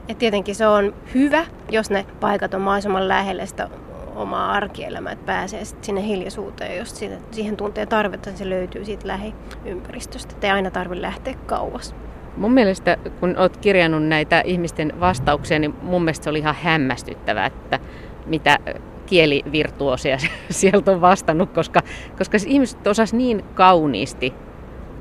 Ja 0.08 0.16
tietenkin 0.16 0.56
se 0.56 0.68
on 0.68 0.94
hyvä, 1.14 1.46
jos 1.72 1.90
ne 1.90 2.06
paikat 2.20 2.54
on 2.54 2.62
mahdollisimman 2.62 3.08
lähellä 3.08 3.46
sitä 3.46 3.70
omaa 4.16 4.52
arkielämää, 4.52 5.12
että 5.12 5.26
pääsee 5.26 5.64
sinne 5.82 6.04
hiljaisuuteen, 6.04 6.78
jos 6.78 6.96
siihen 7.32 7.58
tuntee 7.58 7.86
tarvetta, 7.86 8.30
niin 8.30 8.38
se 8.38 8.50
löytyy 8.50 8.86
siitä 8.86 9.08
lähiympäristöstä. 9.08 10.36
Ei 10.42 10.52
aina 10.52 10.72
tarvitse 10.72 11.02
lähteä 11.02 11.34
kauas. 11.46 11.96
Mun 12.38 12.54
mielestä, 12.54 12.98
kun 13.20 13.38
olet 13.38 13.58
kirjannut 13.58 14.04
näitä 14.04 14.42
ihmisten 14.46 14.94
vastauksia, 15.00 15.60
niin 15.60 15.76
mun 15.82 16.04
mielestä 16.04 16.24
se 16.24 16.30
oli 16.30 16.40
ihan 16.40 16.56
hämmästyttävää, 16.56 17.46
että 17.46 17.80
mitä 18.26 18.58
kielivirtuosia 19.06 20.18
sieltä 20.50 20.92
on 20.92 21.02
vastannut, 21.02 21.52
koska, 21.52 21.82
koska 22.18 22.38
ihmiset 22.48 22.88
osas 22.88 23.14
niin 23.14 23.44
kauniisti 23.54 24.34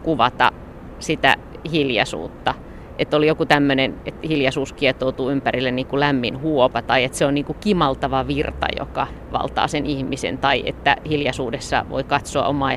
kuvata 0.03 0.53
sitä 0.99 1.37
hiljaisuutta. 1.73 2.55
Että 2.99 3.17
oli 3.17 3.27
joku 3.27 3.47
tämmöinen, 3.47 3.95
että 4.07 4.29
hiljaisuus 4.29 4.73
kietoutuu 4.73 5.31
ympärille 5.31 5.71
niin 5.71 5.87
kuin 5.87 6.01
lämmin 6.01 6.41
huopa, 6.41 6.83
tai 6.83 7.05
että 7.05 7.19
se 7.19 7.27
on 7.27 7.35
niin 7.35 7.45
kuin 7.45 7.59
kimaltava 7.61 8.27
virta, 8.27 8.67
joka 8.79 9.07
valtaa 9.33 9.69
sen 9.69 9.87
ihmisen, 9.87 10.39
tai 10.39 10.63
että 10.67 10.97
hiljaisuudessa 11.09 11.87
voi 11.91 12.05
katsoa 12.05 12.47
omaa, 12.47 12.73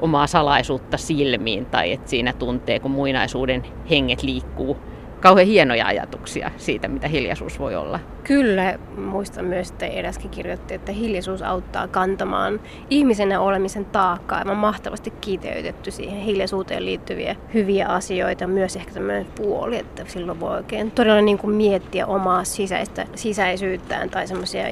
omaa 0.00 0.26
salaisuutta 0.26 0.96
silmiin, 0.96 1.66
tai 1.66 1.92
että 1.92 2.10
siinä 2.10 2.32
tuntee, 2.32 2.80
kun 2.80 2.90
muinaisuuden 2.90 3.62
henget 3.90 4.22
liikkuu 4.22 4.76
kauhean 5.20 5.46
hienoja 5.46 5.86
ajatuksia 5.86 6.50
siitä, 6.56 6.88
mitä 6.88 7.08
hiljaisuus 7.08 7.58
voi 7.58 7.76
olla. 7.76 8.00
Kyllä, 8.24 8.78
muistan 8.96 9.44
myös, 9.44 9.70
että 9.70 9.86
eräskin 9.86 10.30
kirjoitti, 10.30 10.74
että 10.74 10.92
hiljaisuus 10.92 11.42
auttaa 11.42 11.88
kantamaan 11.88 12.60
ihmisenä 12.90 13.40
olemisen 13.40 13.84
taakkaa. 13.84 14.38
Aivan 14.38 14.56
mahtavasti 14.56 15.10
kiteytetty 15.20 15.90
siihen 15.90 16.20
hiljaisuuteen 16.20 16.84
liittyviä 16.84 17.36
hyviä 17.54 17.86
asioita, 17.88 18.46
myös 18.46 18.76
ehkä 18.76 18.92
tämmöinen 18.94 19.26
puoli, 19.36 19.76
että 19.78 20.04
silloin 20.06 20.40
voi 20.40 20.56
oikein 20.56 20.90
todella 20.90 21.20
niin 21.20 21.38
kuin 21.38 21.56
miettiä 21.56 22.06
omaa 22.06 22.44
sisäistä, 22.44 23.06
sisäisyyttään 23.14 24.10
tai 24.10 24.26
semmoisia 24.26 24.64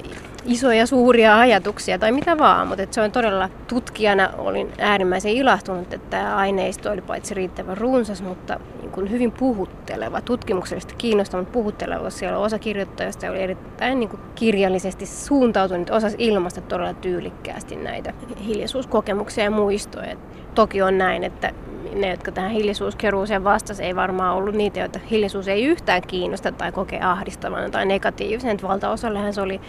isoja 0.45 0.87
suuria 0.87 1.39
ajatuksia 1.39 1.99
tai 1.99 2.13
mitä 2.13 2.39
vaan, 2.39 2.69
mutta 2.69 2.87
se 2.91 3.01
on 3.01 3.13
todella 3.13 3.49
tutkijana 3.69 4.31
olin 4.39 4.73
äärimmäisen 4.79 5.33
ilahtunut, 5.33 5.95
että 5.95 6.11
tämä 6.11 6.37
aineisto 6.37 6.91
oli 6.91 7.01
paitsi 7.01 7.35
riittävän 7.35 7.77
runsas, 7.77 8.23
mutta 8.23 8.61
niin 8.87 8.95
kuin 8.95 9.11
hyvin 9.11 9.33
puhutteleva, 9.33 10.21
tutkimuksellisesti 10.21 10.95
kiinnostava, 10.99 11.43
mutta 11.43 11.53
puhutteleva. 11.53 12.11
Siellä 12.11 12.39
osa 12.39 12.59
kirjoittajista 12.59 13.31
oli 13.31 13.43
erittäin 13.43 14.01
niin 14.01 14.09
kuin 14.09 14.21
kirjallisesti 14.35 15.07
suuntautunut, 15.07 15.91
osasi 15.91 16.17
ilmaista 16.21 16.61
todella 16.61 16.95
tyylikkäästi 16.95 17.77
näitä 17.77 18.15
hiljaisuuskokemuksia 18.47 19.45
ja 19.45 19.51
muistoja. 19.51 20.17
Toki 20.55 20.83
on 20.83 20.99
näin, 20.99 21.25
että 21.25 21.53
ne, 21.95 22.11
jotka 22.11 22.33
tähän 22.33 22.51
hiljaisuuskeruuseen 22.51 23.45
vastasi, 23.45 23.83
ei 23.83 23.97
varmaan 23.97 24.37
ollut 24.37 24.55
niitä, 24.55 24.81
joita 24.81 25.01
hiljaisuus 25.11 25.49
ei 25.49 25.65
yhtään 25.65 26.03
kiinnosta 26.07 26.53
tai 26.53 26.73
kokee 26.73 27.01
ahdistavana 27.03 27.71
tai 27.71 27.87
negatiivisen. 27.87 28.59
Valtaosallehan 28.63 29.35
se 29.35 29.41
oli 29.41 29.61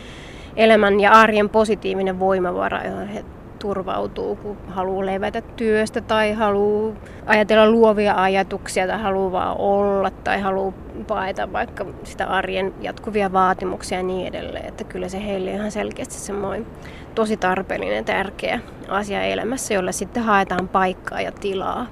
elämän 0.55 0.99
ja 0.99 1.11
arjen 1.11 1.49
positiivinen 1.49 2.19
voimavara, 2.19 2.83
johon 2.83 3.07
he 3.07 3.25
turvautuu, 3.57 4.35
kun 4.35 4.57
haluaa 4.67 5.05
levätä 5.05 5.41
työstä 5.41 6.01
tai 6.01 6.33
haluaa 6.33 6.95
ajatella 7.25 7.69
luovia 7.69 8.15
ajatuksia 8.15 8.87
tai 8.87 9.01
haluaa 9.01 9.31
vaan 9.31 9.57
olla 9.57 10.09
tai 10.09 10.41
haluaa 10.41 10.73
paeta 11.07 11.53
vaikka 11.53 11.85
sitä 12.03 12.25
arjen 12.25 12.73
jatkuvia 12.81 13.33
vaatimuksia 13.33 13.97
ja 13.97 14.03
niin 14.03 14.27
edelleen. 14.27 14.65
Että 14.65 14.83
kyllä 14.83 15.09
se 15.09 15.25
heille 15.25 15.51
ihan 15.51 15.71
selkeästi 15.71 16.13
semmoinen 16.13 16.67
tosi 17.15 17.37
tarpeellinen 17.37 18.05
tärkeä 18.05 18.59
asia 18.87 19.23
elämässä, 19.23 19.73
jolla 19.73 19.91
sitten 19.91 20.23
haetaan 20.23 20.67
paikkaa 20.67 21.21
ja 21.21 21.31
tilaa. 21.31 21.87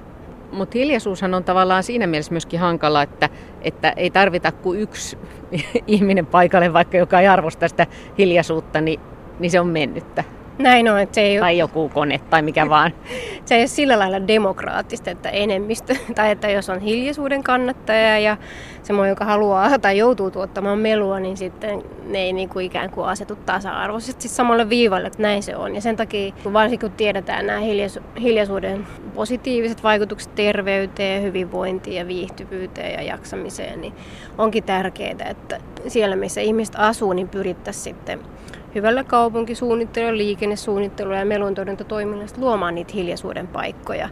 Mutta 0.52 0.78
hiljaisuushan 0.78 1.34
on 1.34 1.44
tavallaan 1.44 1.82
siinä 1.82 2.06
mielessä 2.06 2.32
myöskin 2.32 2.60
hankala, 2.60 3.02
että, 3.02 3.28
että 3.62 3.90
ei 3.96 4.10
tarvita 4.10 4.52
kuin 4.52 4.80
yksi 4.80 5.18
ihminen 5.86 6.26
paikalle, 6.26 6.72
vaikka 6.72 6.96
joka 6.96 7.20
ei 7.20 7.28
arvosta 7.28 7.68
sitä 7.68 7.86
hiljaisuutta, 8.18 8.80
niin, 8.80 9.00
niin 9.38 9.50
se 9.50 9.60
on 9.60 9.68
mennyttä. 9.68 10.24
Näin 10.58 10.88
on, 10.88 11.00
että 11.00 11.14
se 11.14 11.20
ei 11.20 11.38
Tai 11.40 11.58
joku 11.58 11.88
kone 11.88 12.20
tai 12.30 12.42
mikä 12.42 12.68
vaan. 12.68 12.92
se 13.44 13.54
ei 13.54 13.60
ole 13.60 13.66
sillä 13.66 13.98
lailla 13.98 14.26
demokraattista, 14.26 15.10
että 15.10 15.30
enemmistö, 15.30 15.96
tai 16.14 16.30
että 16.30 16.50
jos 16.50 16.70
on 16.70 16.80
hiljaisuuden 16.80 17.42
kannattaja 17.42 18.18
ja 18.18 18.36
semmoinen, 18.82 19.10
joka 19.10 19.24
haluaa 19.24 19.78
tai 19.78 19.98
joutuu 19.98 20.30
tuottamaan 20.30 20.78
melua, 20.78 21.20
niin 21.20 21.36
sitten 21.36 21.82
ne 22.06 22.18
ei 22.18 22.32
niin 22.32 22.48
kuin 22.48 22.66
ikään 22.66 22.90
kuin 22.90 23.06
asetu 23.06 23.36
tasa-arvoisesti 23.36 24.28
samalle 24.28 24.68
viivalle, 24.68 25.06
että 25.06 25.22
näin 25.22 25.42
se 25.42 25.56
on. 25.56 25.74
Ja 25.74 25.80
sen 25.80 25.96
takia, 25.96 26.34
varsinkin 26.52 26.90
kun 26.90 26.96
tiedetään 26.96 27.46
nämä 27.46 27.60
hiljaisuuden 28.20 28.86
positiiviset 29.14 29.82
vaikutukset 29.82 30.34
terveyteen, 30.34 31.22
hyvinvointiin 31.22 31.96
ja 31.96 32.08
viihtyvyyteen 32.08 32.92
ja 32.92 33.02
jaksamiseen, 33.02 33.80
niin 33.80 33.92
onkin 34.38 34.64
tärkeää, 34.64 35.16
että 35.30 35.60
siellä 35.88 36.16
missä 36.16 36.40
ihmiset 36.40 36.74
asuu, 36.78 37.12
niin 37.12 37.28
pyrittäisiin 37.28 37.84
sitten 37.84 38.20
hyvällä 38.76 39.04
kaupunkisuunnittelulla, 39.04 40.16
liikennesuunnittelulla 40.16 41.16
ja 41.16 41.24
meluntorjuntatoiminnasta 41.24 42.40
luomaan 42.40 42.74
niitä 42.74 42.92
hiljaisuuden 42.94 43.46
paikkoja. 43.46 44.08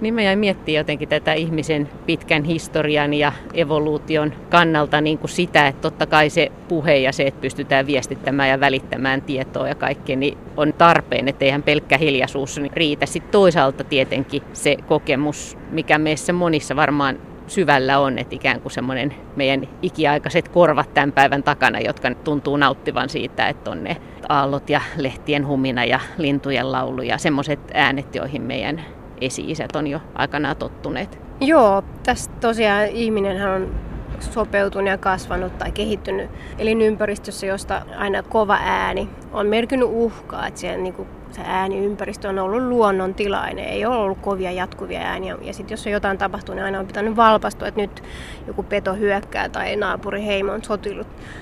Niin 0.00 0.14
mä 0.14 0.22
jäin 0.22 0.38
miettimään 0.38 0.76
jotenkin 0.76 1.08
tätä 1.08 1.32
ihmisen 1.32 1.88
pitkän 2.06 2.44
historian 2.44 3.14
ja 3.14 3.32
evoluution 3.54 4.32
kannalta 4.50 5.00
niin 5.00 5.18
kuin 5.18 5.30
sitä, 5.30 5.66
että 5.66 5.80
totta 5.82 6.06
kai 6.06 6.30
se 6.30 6.52
puhe 6.68 6.96
ja 6.96 7.12
se, 7.12 7.22
että 7.22 7.40
pystytään 7.40 7.86
viestittämään 7.86 8.48
ja 8.48 8.60
välittämään 8.60 9.22
tietoa 9.22 9.68
ja 9.68 9.74
kaikkea, 9.74 10.16
niin 10.16 10.38
on 10.56 10.72
tarpeen, 10.72 11.28
että 11.28 11.44
eihän 11.44 11.62
pelkkä 11.62 11.98
hiljaisuus 11.98 12.60
riitä. 12.72 13.06
Sitten 13.06 13.32
toisaalta 13.32 13.84
tietenkin 13.84 14.42
se 14.52 14.76
kokemus, 14.88 15.58
mikä 15.70 15.98
meissä 15.98 16.32
monissa 16.32 16.76
varmaan 16.76 17.18
syvällä 17.50 17.98
on, 17.98 18.18
että 18.18 18.34
ikään 18.34 18.60
kuin 18.60 18.72
semmoinen 18.72 19.14
meidän 19.36 19.68
ikiaikaiset 19.82 20.48
korvat 20.48 20.94
tämän 20.94 21.12
päivän 21.12 21.42
takana, 21.42 21.80
jotka 21.80 22.10
tuntuu 22.24 22.56
nauttivan 22.56 23.08
siitä, 23.08 23.48
että 23.48 23.70
on 23.70 23.84
ne 23.84 23.96
aallot 24.28 24.70
ja 24.70 24.80
lehtien 24.96 25.46
humina 25.46 25.84
ja 25.84 26.00
lintujen 26.18 26.72
laulu 26.72 27.02
ja 27.02 27.18
semmoiset 27.18 27.60
äänet, 27.74 28.14
joihin 28.14 28.42
meidän 28.42 28.84
esi-isät 29.20 29.76
on 29.76 29.86
jo 29.86 30.00
aikanaan 30.14 30.56
tottuneet. 30.56 31.18
Joo, 31.40 31.82
tässä 32.02 32.30
tosiaan 32.40 32.86
ihminenhän 32.86 33.50
on 33.50 33.74
sopeutunut 34.20 34.88
ja 34.88 34.98
kasvanut 34.98 35.58
tai 35.58 35.72
kehittynyt 35.72 36.30
elinympäristössä, 36.58 37.46
josta 37.46 37.82
aina 37.96 38.22
kova 38.22 38.58
ääni 38.62 39.08
on 39.32 39.46
merkinnyt 39.46 39.88
uhkaa, 39.92 40.46
että 40.46 40.60
siellä 40.60 40.82
niin 40.82 41.06
se 41.34 41.42
ääniympäristö 41.44 42.28
on 42.28 42.38
ollut 42.38 42.62
luonnontilainen, 42.62 43.64
ei 43.64 43.86
ole 43.86 43.96
ollut 43.96 44.18
kovia 44.18 44.52
jatkuvia 44.52 45.00
ääniä. 45.00 45.36
Ja 45.42 45.52
sitten 45.54 45.72
jos 45.72 45.86
on 45.86 45.92
jotain 45.92 46.18
tapahtunut, 46.18 46.56
niin 46.56 46.64
aina 46.64 46.80
on 46.80 46.86
pitänyt 46.86 47.16
valpastua, 47.16 47.68
että 47.68 47.80
nyt 47.80 48.02
joku 48.46 48.62
peto 48.62 48.94
hyökkää 48.94 49.48
tai 49.48 49.76
naapuriheimon 49.76 50.60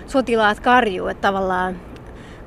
sotilaat 0.07 0.61
karjuu. 0.61 1.09
Että 1.09 1.29
tavallaan 1.29 1.77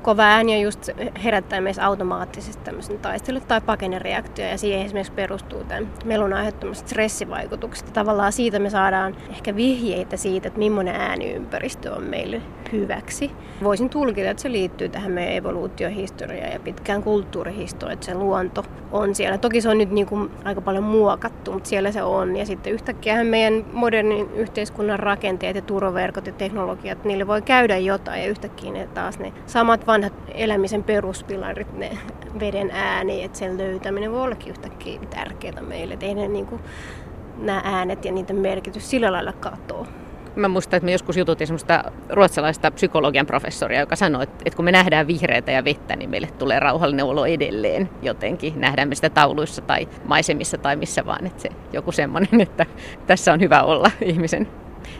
kova 0.02 0.22
ääni 0.22 0.56
on 0.56 0.60
just 0.60 0.88
herättää 1.24 1.60
meissä 1.60 1.86
automaattisesti 1.86 2.64
tämmöisen 2.64 2.98
taistelu- 2.98 3.40
tai 3.40 3.60
pakenereaktio 3.60 4.46
ja 4.46 4.58
siihen 4.58 4.86
esimerkiksi 4.86 5.12
perustuu 5.12 5.64
tämän 5.64 5.88
melun 6.04 6.32
aiheuttamat 6.32 6.76
stressivaikutukset. 6.76 7.92
Tavallaan 7.92 8.32
siitä 8.32 8.58
me 8.58 8.70
saadaan 8.70 9.16
ehkä 9.30 9.56
vihjeitä 9.56 10.16
siitä, 10.16 10.48
että 10.48 10.58
millainen 10.58 10.94
ääniympäristö 10.94 11.94
on 11.94 12.02
meille 12.02 12.42
hyväksi. 12.72 13.30
Voisin 13.64 13.90
tulkita, 13.90 14.30
että 14.30 14.42
se 14.42 14.52
liittyy 14.52 14.88
tähän 14.88 15.12
meidän 15.12 15.34
evoluutiohistoriaan 15.34 16.52
ja 16.52 16.60
pitkään 16.60 17.02
kulttuurihistoriaan, 17.02 17.92
että 17.94 18.06
se 18.06 18.14
luonto 18.14 18.64
on 18.92 19.14
siellä. 19.14 19.38
Toki 19.38 19.60
se 19.60 19.68
on 19.68 19.78
nyt 19.78 19.90
niin 19.90 20.06
kuin 20.06 20.30
aika 20.44 20.60
paljon 20.60 20.84
muokattu, 20.84 21.52
mutta 21.52 21.68
siellä 21.68 21.92
se 21.92 22.02
on. 22.02 22.36
Ja 22.36 22.46
sitten 22.46 22.72
yhtäkkiä 22.72 23.24
meidän 23.24 23.64
modernin 23.72 24.30
yhteiskunnan 24.30 24.98
rakenteet 24.98 25.56
ja 25.56 25.62
turvaverkot 25.62 26.26
ja 26.26 26.32
teknologiat, 26.32 27.04
niille 27.04 27.26
voi 27.26 27.42
käydä 27.42 27.76
jotain 27.76 28.22
ja 28.22 28.28
yhtäkkiä 28.28 28.72
ne 28.72 28.88
taas 28.94 29.18
ne 29.18 29.32
samat 29.46 29.86
vanhat 29.86 30.12
elämisen 30.34 30.84
peruspilarit, 30.84 31.78
ne 31.78 31.98
veden 32.40 32.70
ääni, 32.70 33.24
että 33.24 33.38
sen 33.38 33.58
löytäminen 33.58 34.12
voi 34.12 34.22
ollakin 34.22 34.50
yhtäkkiä 34.50 35.00
tärkeää 35.10 35.62
meille. 35.62 35.94
Että 35.94 36.06
ei 36.06 36.14
ne 36.14 36.28
niin 36.28 36.46
kuin, 36.46 36.62
nämä 37.38 37.62
äänet 37.64 38.04
ja 38.04 38.12
niiden 38.12 38.36
merkitys 38.36 38.90
sillä 38.90 39.12
lailla 39.12 39.32
katoa. 39.32 39.86
Mä 40.36 40.48
muistan, 40.48 40.76
että 40.76 40.84
me 40.84 40.92
joskus 40.92 41.16
jututin 41.16 41.46
semmoista 41.46 41.84
ruotsalaista 42.10 42.70
psykologian 42.70 43.26
professoria, 43.26 43.80
joka 43.80 43.96
sanoi, 43.96 44.22
että, 44.22 44.56
kun 44.56 44.64
me 44.64 44.72
nähdään 44.72 45.06
vihreitä 45.06 45.52
ja 45.52 45.64
vettä, 45.64 45.96
niin 45.96 46.10
meille 46.10 46.28
tulee 46.38 46.60
rauhallinen 46.60 47.04
olo 47.04 47.26
edelleen 47.26 47.90
jotenkin. 48.02 48.60
Nähdään 48.60 48.88
me 48.88 48.94
sitä 48.94 49.10
tauluissa 49.10 49.62
tai 49.62 49.88
maisemissa 50.04 50.58
tai 50.58 50.76
missä 50.76 51.06
vaan, 51.06 51.26
että 51.26 51.42
se 51.42 51.48
joku 51.72 51.92
semmoinen, 51.92 52.40
että 52.46 52.66
tässä 53.06 53.32
on 53.32 53.40
hyvä 53.40 53.62
olla 53.62 53.90
ihmisen. 54.00 54.48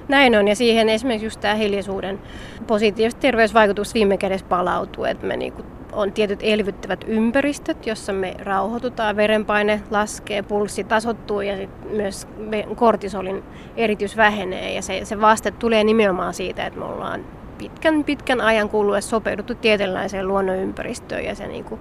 Näin 0.08 0.36
on, 0.36 0.48
ja 0.48 0.56
siihen 0.56 0.88
esimerkiksi 0.88 1.26
just 1.26 1.40
tämä 1.40 1.54
hiljaisuuden 1.54 2.20
positiiviset 2.66 3.20
terveysvaikutus 3.20 3.94
viime 3.94 4.18
kädessä 4.18 4.46
palautuu, 4.46 5.04
että 5.04 5.26
me 5.26 5.36
niinku 5.36 5.62
on 5.92 6.12
tietyt 6.12 6.40
elvyttävät 6.42 7.04
ympäristöt, 7.06 7.86
jossa 7.86 8.12
me 8.12 8.34
rauhoitutaan, 8.38 9.16
verenpaine 9.16 9.82
laskee, 9.90 10.42
pulssi 10.42 10.84
tasottuu 10.84 11.40
ja 11.40 11.56
sit 11.56 11.90
myös 11.90 12.28
kortisolin 12.76 13.42
eritys 13.76 14.16
vähenee. 14.16 14.74
Ja 14.74 14.82
se, 14.82 15.00
se 15.04 15.20
vaste 15.20 15.50
tulee 15.50 15.84
nimenomaan 15.84 16.34
siitä, 16.34 16.66
että 16.66 16.78
me 16.78 16.84
ollaan 16.84 17.24
pitkän, 17.58 18.04
pitkän 18.04 18.40
ajan 18.40 18.68
kuluessa 18.68 19.10
sopeuduttu 19.10 19.54
tietynlaiseen 19.54 20.28
luonnonympäristöön 20.28 21.24
ja 21.24 21.34
se, 21.34 21.46
niin 21.46 21.64
kuin, 21.64 21.80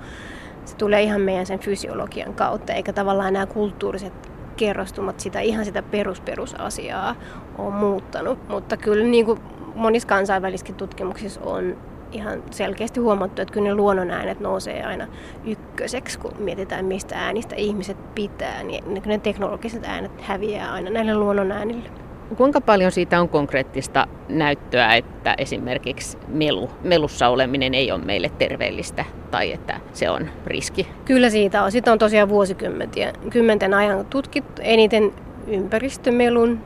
se 0.66 0.76
tulee 0.76 1.02
ihan 1.02 1.22
meidän 1.22 1.46
sen 1.46 1.60
fysiologian 1.60 2.34
kautta, 2.34 2.74
eikä 2.74 2.94
tavallaan 2.94 3.34
nämä 3.34 3.46
kulttuuriset 3.46 4.14
kerrostumat 4.58 5.20
sitä 5.20 5.40
ihan 5.40 5.66
sitä 5.66 5.84
perusperusasiaa 5.84 7.16
on 7.58 7.74
muuttanut. 7.74 8.50
Mutta 8.50 8.78
kyllä 8.78 9.06
niin 9.06 9.26
kuin 9.26 9.40
monissa 9.76 10.08
kansainvälisissä 10.08 10.74
tutkimuksissa 10.74 11.42
on 11.44 11.78
ihan 12.12 12.44
selkeästi 12.52 13.00
huomattu, 13.00 13.42
että 13.42 13.54
kyllä 13.54 13.68
ne 13.68 13.76
luonnonäänet 13.76 14.40
nousee 14.40 14.84
aina 14.84 15.08
ykköseksi, 15.46 16.20
kun 16.20 16.32
mietitään, 16.40 16.86
mistä 16.86 17.16
äänistä 17.16 17.56
ihmiset 17.56 18.16
pitää, 18.16 18.64
niin 18.64 18.84
ne 19.06 19.18
teknologiset 19.18 19.86
äänet 19.86 20.22
häviää 20.22 20.72
aina 20.72 20.90
näille 20.90 21.16
luonnonäänille. 21.16 21.90
Kuinka 22.38 22.62
paljon 22.62 22.92
siitä 22.92 23.22
on 23.22 23.30
konkreettista 23.30 24.08
näyttöä, 24.30 24.96
että 24.96 25.36
esimerkiksi 25.38 26.18
melu, 26.28 26.70
melussa 26.84 27.28
oleminen 27.28 27.74
ei 27.74 27.92
ole 27.92 28.06
meille 28.06 28.32
terveellistä 28.38 29.06
tai 29.32 29.52
että 29.52 29.80
se 29.94 30.10
on 30.10 30.30
riski? 30.46 30.88
Kyllä 31.06 31.30
siitä 31.30 31.64
on. 31.64 31.72
Sitä 31.72 31.92
on 31.92 32.00
tosiaan 32.00 32.30
vuosikymmenten 32.30 33.74
ajan 33.74 34.06
tutkittu 34.06 34.62
eniten 34.66 35.12
ympäristömelun 35.48 36.60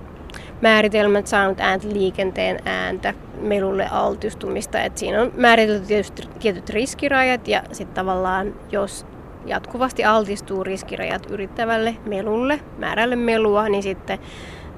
määritelmät, 0.62 1.27
saanut 1.27 1.60
ääntä, 1.60 1.88
liikenteen 1.93 2.60
ääntä, 2.65 3.13
melulle 3.41 3.87
altistumista. 3.91 4.81
Et 4.81 4.97
siinä 4.97 5.21
on 5.21 5.31
määritelty 5.37 5.85
tietysti 5.85 6.23
tietyt 6.39 6.69
riskirajat 6.69 7.47
ja 7.47 7.63
sitten 7.71 7.95
tavallaan 7.95 8.53
jos 8.71 9.05
jatkuvasti 9.45 10.05
altistuu 10.05 10.63
riskirajat 10.63 11.31
yrittävälle 11.31 11.95
melulle, 12.05 12.59
määrälle 12.77 13.15
melua, 13.15 13.69
niin 13.69 13.83
sitten 13.83 14.19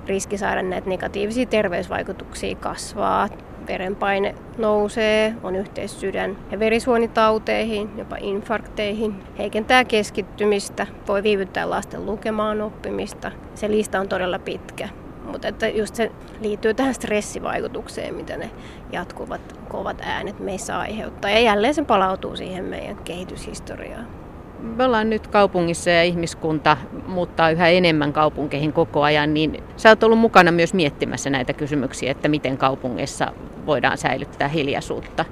riski 0.08 0.38
saada 0.38 0.62
näitä 0.62 0.90
negatiivisia 0.90 1.46
terveysvaikutuksia 1.46 2.56
kasvaa. 2.56 3.30
Verenpaine 3.68 4.36
nousee, 4.58 5.34
on 5.44 5.56
yhteys 5.56 6.00
sydän- 6.00 6.38
ja 6.52 6.60
verisuonitauteihin, 6.60 7.90
jopa 7.98 8.16
infarkteihin, 8.20 9.24
heikentää 9.38 9.86
keskittymistä, 9.86 10.88
voi 11.08 11.24
viivyttää 11.24 11.70
lasten 11.70 12.06
lukemaan 12.06 12.62
oppimista. 12.62 13.32
Se 13.56 13.72
lista 13.72 14.00
on 14.00 14.10
todella 14.10 14.40
pitkä. 14.40 14.90
Mutta 15.32 15.48
että 15.48 15.68
just 15.68 15.96
se 15.96 16.12
liittyy 16.42 16.74
tähän 16.74 16.94
stressivaikutukseen, 16.94 18.16
mitä 18.16 18.38
ne 18.38 18.50
jatkuvat 18.92 19.42
kovat 19.70 20.02
äänet 20.02 20.40
meissä 20.40 20.80
aiheuttaa. 20.80 21.32
Ja 21.32 21.40
jälleen 21.40 21.74
se 21.74 21.84
palautuu 21.84 22.36
siihen 22.36 22.66
meidän 22.66 22.98
kehityshistoriaan. 22.98 24.08
Me 24.60 24.84
ollaan 24.84 25.10
nyt 25.10 25.28
kaupungissa 25.28 25.90
ja 25.90 26.04
ihmiskunta 26.04 26.78
muuttaa 27.08 27.50
yhä 27.50 27.68
enemmän 27.68 28.14
kaupunkeihin 28.14 28.74
koko 28.74 29.04
ajan, 29.04 29.34
niin 29.34 29.64
sä 29.78 29.90
oot 29.90 30.04
ollut 30.04 30.20
mukana 30.20 30.52
myös 30.52 30.74
miettimässä 30.74 31.30
näitä 31.30 31.54
kysymyksiä, 31.54 32.12
että 32.12 32.28
miten 32.28 32.58
kaupungeissa 32.58 33.32
voidaan 33.66 33.98
säilyttää 33.98 34.48
hiljaisuutta. 34.48 35.26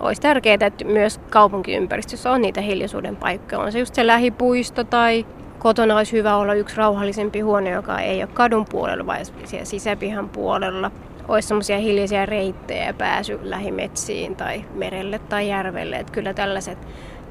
Olisi 0.00 0.20
tärkeää, 0.20 0.58
että 0.60 0.84
myös 0.84 1.20
kaupunkiympäristössä 1.30 2.30
on 2.30 2.42
niitä 2.42 2.60
hiljaisuuden 2.60 3.16
paikkoja. 3.16 3.60
On 3.60 3.72
se 3.72 3.78
just 3.78 3.94
se 3.94 4.06
lähipuisto 4.06 4.84
tai 4.84 5.26
kotona 5.62 5.96
olisi 5.96 6.16
hyvä 6.16 6.36
olla 6.36 6.54
yksi 6.54 6.76
rauhallisempi 6.76 7.40
huone, 7.40 7.70
joka 7.70 8.00
ei 8.00 8.22
ole 8.22 8.30
kadun 8.34 8.64
puolella, 8.70 9.06
vaan 9.06 9.20
siellä 9.44 9.64
sisäpihan 9.64 10.28
puolella. 10.28 10.90
Olisi 11.28 11.48
semmoisia 11.48 11.78
hiljaisia 11.78 12.26
reittejä 12.26 12.92
pääsy 12.92 13.38
lähimetsiin 13.42 14.36
tai 14.36 14.64
merelle 14.74 15.18
tai 15.18 15.48
järvelle. 15.48 15.96
Että 15.96 16.12
kyllä 16.12 16.34
tällaiset, 16.34 16.78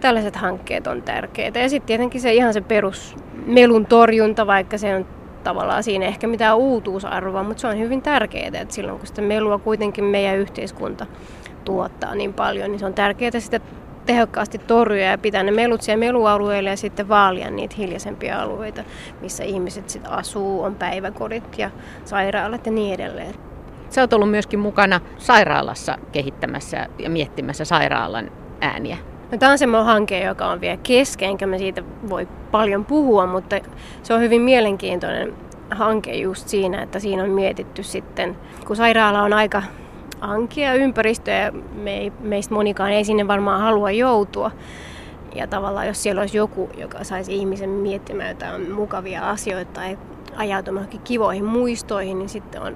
tällaiset 0.02 0.36
hankkeet 0.36 0.88
on 0.88 1.02
tärkeitä. 1.02 1.60
Ja 1.60 1.70
sitten 1.70 1.88
tietenkin 1.88 2.22
se 2.22 2.34
ihan 2.34 2.54
se 2.54 2.62
perus 2.62 3.16
melun 3.46 3.86
torjunta, 3.86 4.48
vaikka 4.48 4.78
se 4.78 4.96
on 4.96 5.06
tavallaan 5.44 5.84
siinä 5.84 6.06
ehkä 6.06 6.28
mitään 6.28 6.58
uutuusarvoa, 6.58 7.44
mutta 7.44 7.62
se 7.62 7.68
on 7.68 7.80
hyvin 7.80 8.02
tärkeää, 8.02 8.62
että 8.62 8.74
silloin 8.76 8.98
kun 8.98 9.08
sitä 9.08 9.22
melua 9.22 9.60
kuitenkin 9.60 10.04
meidän 10.04 10.38
yhteiskunta 10.38 11.06
tuottaa 11.66 12.16
niin 12.16 12.34
paljon, 12.34 12.72
niin 12.72 12.80
se 12.80 12.86
on 12.86 12.94
tärkeää 12.94 13.40
sitä 13.40 13.60
tehokkaasti 14.12 14.58
torjua 14.58 15.06
ja 15.06 15.18
pitää 15.18 15.44
ne 15.44 15.52
melut 15.52 15.82
siellä 15.82 16.00
melualueilla 16.00 16.70
ja 16.70 16.78
sitten 16.78 17.10
vaalia 17.10 17.52
niitä 17.52 17.76
hiljaisempia 17.78 18.42
alueita, 18.42 18.84
missä 19.22 19.44
ihmiset 19.44 19.90
sitten 19.90 20.12
asuu, 20.12 20.62
on 20.64 20.76
päiväkodit 20.76 21.58
ja 21.58 21.72
sairaalat 22.06 22.66
ja 22.66 22.72
niin 22.72 22.94
edelleen. 22.94 23.36
Sä 23.90 24.02
oot 24.02 24.14
ollut 24.14 24.32
myöskin 24.32 24.60
mukana 24.60 25.00
sairaalassa 25.18 25.98
kehittämässä 26.12 26.88
ja 27.00 27.10
miettimässä 27.10 27.66
sairaalan 27.66 28.32
ääniä. 28.62 28.98
No, 29.32 29.38
tämä 29.38 29.52
on 29.52 29.58
semmoinen 29.58 29.86
hanke, 29.86 30.24
joka 30.24 30.48
on 30.48 30.62
vielä 30.62 30.78
kesken, 30.84 31.30
enkä 31.30 31.48
mä 31.48 31.58
siitä 31.58 31.84
voi 32.10 32.28
paljon 32.52 32.86
puhua, 32.86 33.26
mutta 33.26 33.60
se 34.04 34.14
on 34.14 34.22
hyvin 34.22 34.42
mielenkiintoinen 34.42 35.34
hanke 35.70 36.14
just 36.14 36.48
siinä, 36.48 36.82
että 36.82 37.00
siinä 37.00 37.24
on 37.24 37.30
mietitty 37.30 37.84
sitten, 37.84 38.38
kun 38.68 38.76
sairaala 38.76 39.22
on 39.22 39.34
aika 39.34 39.64
ankia 40.22 40.74
ympäristö 40.74 41.32
ja 41.32 41.52
me 41.74 41.98
ei, 41.98 42.12
meistä 42.20 42.54
monikaan 42.54 42.92
ei 42.92 43.06
sinne 43.06 43.28
varmaan 43.28 43.62
halua 43.62 43.92
joutua. 43.92 44.52
Ja 45.36 45.48
tavallaan 45.48 45.88
jos 45.88 46.04
siellä 46.04 46.22
olisi 46.22 46.38
joku, 46.38 46.70
joka 46.78 47.04
saisi 47.04 47.36
ihmisen 47.36 47.70
miettimään 47.70 48.30
jotain 48.30 48.72
mukavia 48.72 49.30
asioita 49.30 49.72
tai 49.74 49.98
ajautumaan 50.36 50.88
kivoihin 51.04 51.46
muistoihin, 51.46 52.20
niin 52.20 52.30
sitten 52.30 52.62
on 52.62 52.76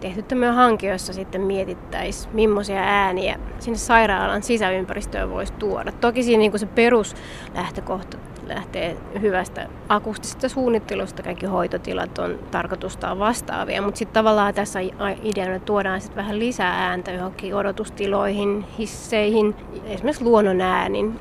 tehty. 0.00 0.22
Tämmöinen 0.22 0.54
hanke, 0.54 0.86
jossa 0.88 1.12
sitten 1.12 1.40
mietittäisiin, 1.40 2.34
millaisia 2.34 2.80
ääniä 2.80 3.38
sinne 3.58 3.78
sairaalan 3.78 4.42
sisäympäristöön 4.42 5.30
voisi 5.30 5.52
tuoda. 5.52 5.92
Toki 5.92 6.22
siinä 6.22 6.38
niin 6.38 6.58
se 6.58 6.66
peruslähtökohta 6.66 8.18
lähtee 8.46 8.96
hyvästä 9.20 9.68
akustisesta 9.88 10.48
suunnittelusta, 10.48 11.22
kaikki 11.22 11.46
hoitotilat 11.46 12.18
on 12.18 12.38
tarkoitustaan 12.50 13.18
vastaavia, 13.18 13.82
mutta 13.82 13.98
sitten 13.98 14.14
tavallaan 14.14 14.54
tässä 14.54 14.80
ideana 15.22 15.58
tuodaan 15.58 16.00
sitten 16.00 16.16
vähän 16.16 16.38
lisää 16.38 16.88
ääntä 16.88 17.12
johonkin 17.12 17.54
odotustiloihin, 17.54 18.64
hisseihin, 18.78 19.54
esimerkiksi 19.84 20.24
luonnon 20.24 20.60
äänin, 20.60 21.20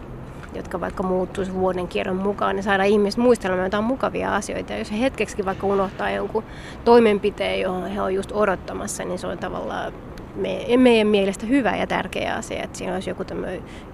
jotka 0.56 0.80
vaikka 0.80 1.04
muuttuisi 1.04 1.54
vuoden 1.54 1.88
kierron 1.88 2.16
mukaan, 2.16 2.56
niin 2.56 2.64
saada 2.64 2.84
ihmiset 2.84 3.18
muistelemaan 3.18 3.66
jotain 3.66 3.84
mukavia 3.84 4.36
asioita. 4.36 4.74
Ja 4.74 4.80
jos 4.80 4.92
he 4.92 5.00
hetkeksi 5.00 5.46
vaikka 5.46 5.68
unohtaa 5.68 6.12
jonkun 6.12 6.44
toimenpiteen, 6.86 7.62
johon 7.62 7.90
he 7.90 8.02
on 8.02 8.14
just 8.14 8.32
odottamassa, 8.32 9.04
niin 9.04 9.20
se 9.20 9.28
on 9.28 9.38
tavallaan 9.38 9.94
meidän 10.78 11.08
mielestä 11.08 11.46
hyvä 11.46 11.76
ja 11.76 11.88
tärkeä 11.88 12.36
asia, 12.36 12.64
että 12.64 12.78
siinä 12.78 12.94
olisi 12.94 13.10
joku 13.10 13.24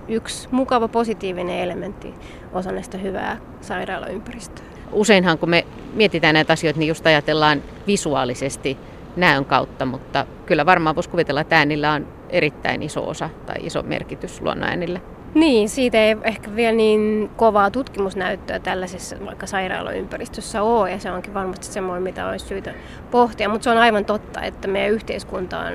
yksi 0.07 0.47
mukava 0.51 0.87
positiivinen 0.87 1.59
elementti 1.59 2.13
osana 2.53 2.81
hyvää 3.01 3.37
sairaalaympäristöä. 3.61 4.65
Useinhan 4.91 5.37
kun 5.37 5.49
me 5.49 5.65
mietitään 5.93 6.33
näitä 6.33 6.53
asioita, 6.53 6.79
niin 6.79 6.87
just 6.87 7.07
ajatellaan 7.07 7.61
visuaalisesti 7.87 8.77
näön 9.15 9.45
kautta, 9.45 9.85
mutta 9.85 10.25
kyllä 10.45 10.65
varmaan 10.65 10.95
voisi 10.95 11.09
kuvitella, 11.09 11.41
että 11.41 11.57
äänillä 11.57 11.91
on 11.91 12.07
erittäin 12.29 12.83
iso 12.83 13.07
osa 13.09 13.29
tai 13.45 13.55
iso 13.59 13.83
merkitys 13.83 14.41
luonnonäänillä. 14.41 14.99
Niin, 15.33 15.69
siitä 15.69 15.97
ei 15.97 16.17
ehkä 16.23 16.55
vielä 16.55 16.75
niin 16.75 17.29
kovaa 17.35 17.71
tutkimusnäyttöä 17.71 18.59
tällaisessa 18.59 19.15
vaikka 19.25 19.47
sairaaloympäristössä 19.47 20.63
ole, 20.63 20.91
ja 20.91 20.99
se 20.99 21.11
onkin 21.11 21.33
varmasti 21.33 21.65
semmoinen, 21.65 22.03
mitä 22.03 22.27
olisi 22.27 22.45
syytä 22.45 22.73
pohtia, 23.11 23.49
mutta 23.49 23.63
se 23.63 23.69
on 23.69 23.77
aivan 23.77 24.05
totta, 24.05 24.41
että 24.41 24.67
meidän 24.67 24.91
yhteiskunta 24.91 25.59
on 25.59 25.73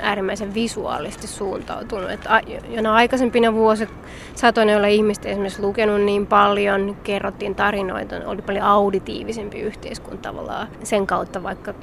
äärimmäisen 0.00 0.54
visuaalisesti 0.54 1.26
suuntautunut. 1.26 2.10
Että 2.10 2.40
jona 2.68 2.94
aikaisempina 2.94 3.52
vuosisatoina, 3.54 4.72
joilla 4.72 4.86
ihmiset 4.86 5.26
esimerkiksi 5.26 5.62
lukenut 5.62 6.00
niin 6.00 6.26
paljon, 6.26 6.96
kerrottiin 7.04 7.54
tarinoita, 7.54 8.16
oli 8.26 8.42
paljon 8.42 8.64
auditiivisempi 8.64 9.60
yhteiskunta 9.60 10.22
tavallaan 10.22 10.68
sen 10.82 11.06
kautta, 11.06 11.42
vaikka 11.42 11.74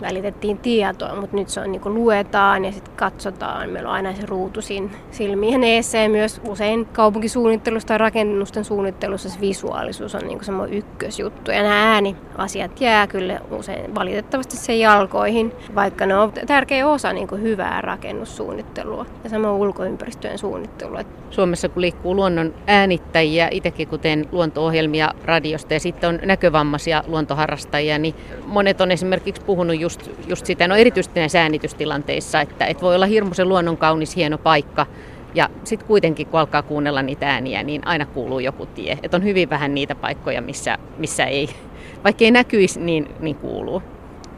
välitettiin 0.00 0.58
tietoa, 0.58 1.20
mutta 1.20 1.36
nyt 1.36 1.48
se 1.48 1.60
on 1.60 1.72
niin 1.72 1.82
kuin 1.82 1.94
luetaan 1.94 2.64
ja 2.64 2.72
sitten 2.72 2.94
katsotaan. 2.96 3.70
Meillä 3.70 3.88
on 3.88 3.94
aina 3.94 4.14
se 4.14 4.26
ruutu 4.26 4.62
siinä 4.62 4.88
silmien 5.10 5.64
eessä 5.64 5.98
ja 5.98 6.08
myös 6.08 6.40
usein 6.48 6.86
kaupunkisuunnittelussa 6.86 7.88
tai 7.88 7.98
rakennusten 7.98 8.64
suunnittelussa 8.64 9.28
se 9.28 9.40
visuaalisuus 9.40 10.14
on 10.14 10.20
niin 10.26 10.44
semmoinen 10.44 10.78
ykkösjuttu. 10.78 11.50
Ja 11.50 11.62
nämä 11.62 11.92
ääniasiat 11.92 12.80
jää 12.80 13.06
kyllä 13.06 13.40
usein 13.50 13.94
valitettavasti 13.94 14.56
sen 14.56 14.80
jalkoihin, 14.80 15.52
vaikka 15.74 16.06
ne 16.06 16.16
on 16.16 16.32
tärkeä 16.46 16.88
osa 16.88 17.12
niin 17.12 17.28
kuin 17.28 17.42
hyvää 17.42 17.80
rakennussuunnittelua 17.80 19.06
ja 19.24 19.30
samoin 19.30 19.54
ulkoympäristöjen 19.54 20.38
suunnittelua. 20.38 21.00
Suomessa 21.30 21.68
kun 21.68 21.80
liikkuu 21.80 22.16
luonnon 22.16 22.54
äänittäjiä, 22.66 23.48
itsekin 23.50 23.88
kuten 23.88 24.28
luonto-ohjelmia 24.32 25.10
radiosta 25.24 25.74
ja 25.74 25.80
sitten 25.80 26.08
on 26.08 26.18
näkövammaisia 26.24 27.04
luontoharrastajia, 27.06 27.98
niin 27.98 28.14
monet 28.46 28.80
on 28.80 28.90
esimerkiksi 28.90 29.42
puhunut 29.42 29.80
just, 29.84 30.10
just 30.26 30.46
sitä, 30.46 30.68
no 30.68 30.76
erityisesti 30.76 31.20
näissä 31.20 31.42
äänitystilanteissa, 31.42 32.40
että, 32.40 32.66
että 32.66 32.82
voi 32.82 32.94
olla 32.94 33.06
hirmuisen 33.06 33.48
luonnon 33.48 33.76
kaunis, 33.76 34.16
hieno 34.16 34.38
paikka, 34.38 34.86
ja 35.34 35.48
sitten 35.64 35.86
kuitenkin, 35.88 36.26
kun 36.26 36.40
alkaa 36.40 36.62
kuunnella 36.62 37.02
niitä 37.02 37.28
ääniä, 37.28 37.62
niin 37.62 37.86
aina 37.86 38.06
kuuluu 38.06 38.38
joku 38.38 38.66
tie. 38.66 38.98
Että 39.02 39.16
on 39.16 39.24
hyvin 39.24 39.50
vähän 39.50 39.74
niitä 39.74 39.94
paikkoja, 39.94 40.42
missä, 40.42 40.78
missä 40.98 41.24
ei, 41.24 41.48
vaikka 42.04 42.24
ei 42.24 42.30
näkyisi, 42.30 42.80
niin, 42.80 43.08
niin 43.20 43.36
kuuluu. 43.36 43.82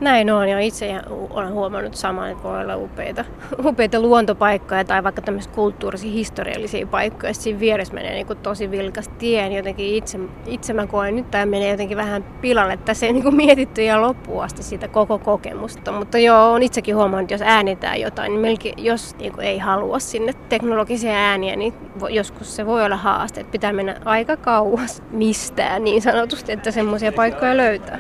Näin 0.01 0.31
on, 0.31 0.49
ja 0.49 0.61
itse 0.61 1.01
olen 1.31 1.53
huomannut 1.53 1.95
saman, 1.95 2.31
että 2.31 2.43
voi 2.43 2.61
olla 2.61 2.77
upeita, 2.77 3.25
upeita 3.69 4.01
luontopaikkoja 4.01 4.85
tai 4.85 5.05
vaikka 5.05 5.23
tämmöisiä 5.23 5.53
kulttuurisia, 5.53 6.13
historiallisia 6.13 6.87
paikkoja. 6.87 7.35
Siinä 7.35 7.61
vieressä 7.61 7.95
menee 7.95 8.15
niin 8.15 8.27
kuin 8.27 8.39
tosi 8.39 8.71
vilkas 8.71 9.09
tie, 9.19 9.49
niin 9.49 9.57
jotenkin 9.57 9.95
itse, 9.95 10.19
itse 10.47 10.73
mä 10.73 10.87
koen, 10.87 11.17
nyt 11.17 11.31
tämä 11.31 11.47
menee 11.47 11.71
jotenkin 11.71 11.97
vähän 11.97 12.23
pilalle. 12.41 12.77
Tässä 12.77 13.07
ei 13.07 13.13
niin 13.13 13.23
kuin 13.23 13.37
mietitty 13.37 13.83
ihan 13.83 14.03
loppuun 14.03 14.45
asti 14.45 14.63
sitä 14.63 14.89
koko 14.89 15.19
kokemusta. 15.19 15.93
Mutta 15.93 16.19
joo, 16.19 16.53
on 16.53 16.63
itsekin 16.63 16.97
huomannut, 16.97 17.33
että 17.33 17.35
jos 17.35 17.53
äänitään 17.53 18.01
jotain, 18.01 18.33
niin 18.33 18.41
melkein, 18.41 18.85
jos 18.85 19.17
niin 19.19 19.33
kuin 19.33 19.47
ei 19.47 19.59
halua 19.59 19.99
sinne 19.99 20.33
teknologisia 20.49 21.13
ääniä, 21.13 21.57
niin 21.57 21.75
joskus 22.11 22.57
se 22.57 22.67
voi 22.67 22.85
olla 22.85 22.97
haaste, 22.97 23.41
että 23.41 23.51
pitää 23.51 23.73
mennä 23.73 24.01
aika 24.05 24.37
kauas 24.37 25.03
mistään 25.11 25.85
niin 25.85 26.03
sanotusti, 26.03 26.53
että 26.53 26.71
semmoisia 26.71 27.13
paikkoja 27.13 27.57
löytää 27.57 27.99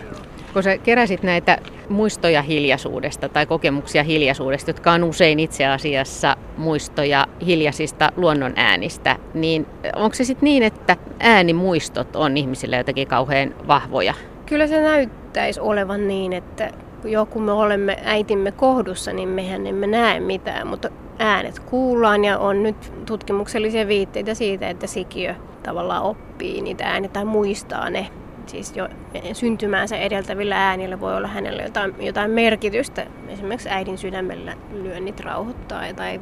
kun 0.57 0.63
sä 0.63 0.79
keräsit 0.79 1.23
näitä 1.23 1.59
muistoja 1.89 2.43
hiljaisuudesta 2.43 3.29
tai 3.29 3.47
kokemuksia 3.47 4.03
hiljaisuudesta, 4.03 4.71
jotka 4.71 4.93
on 4.93 5.05
usein 5.05 5.41
itse 5.41 5.67
asiassa 5.67 6.37
muistoja 6.57 7.27
hiljaisista 7.47 8.13
luonnon 8.17 8.53
äänistä, 8.57 9.17
niin 9.35 9.67
onko 9.97 10.15
se 10.15 10.25
sitten 10.25 10.47
niin, 10.47 10.63
että 10.63 10.97
äänimuistot 11.21 12.17
on 12.17 12.37
ihmisille 12.37 12.77
jotenkin 12.77 13.09
kauhean 13.09 13.55
vahvoja? 13.67 14.15
Kyllä 14.47 14.67
se 14.67 14.81
näyttäisi 14.81 15.61
olevan 15.61 16.09
niin, 16.09 16.33
että 16.33 16.71
joku 17.05 17.41
me 17.41 17.53
olemme 17.53 17.97
äitimme 18.05 18.53
kohdussa, 18.53 19.13
niin 19.13 19.29
mehän 19.29 19.67
emme 19.67 19.87
näe 19.87 20.21
mitään, 20.21 20.67
mutta 20.67 20.89
äänet 21.19 21.59
kuullaan 21.59 22.25
ja 22.25 22.39
on 22.39 22.63
nyt 22.63 22.93
tutkimuksellisia 23.07 23.89
viitteitä 23.89 24.35
siitä, 24.35 24.71
että 24.71 24.87
sikiö 24.87 25.35
tavallaan 25.63 26.03
oppii 26.03 26.63
niitä 26.63 26.85
ääniä 26.85 27.11
tai 27.11 27.25
muistaa 27.25 27.91
ne 27.91 28.07
siis 28.49 28.77
jo 28.77 28.89
syntymäänsä 29.33 29.97
edeltävillä 29.97 30.69
äänillä 30.69 31.01
voi 31.01 31.17
olla 31.17 31.29
hänelle 31.29 31.63
jotain, 31.63 31.95
jotain 32.01 32.31
merkitystä. 32.31 33.07
Esimerkiksi 33.29 33.69
äidin 33.71 33.99
sydämellä 33.99 34.53
lyönnit 34.73 35.21
rauhoittaa 35.21 35.83
tai 35.97 36.21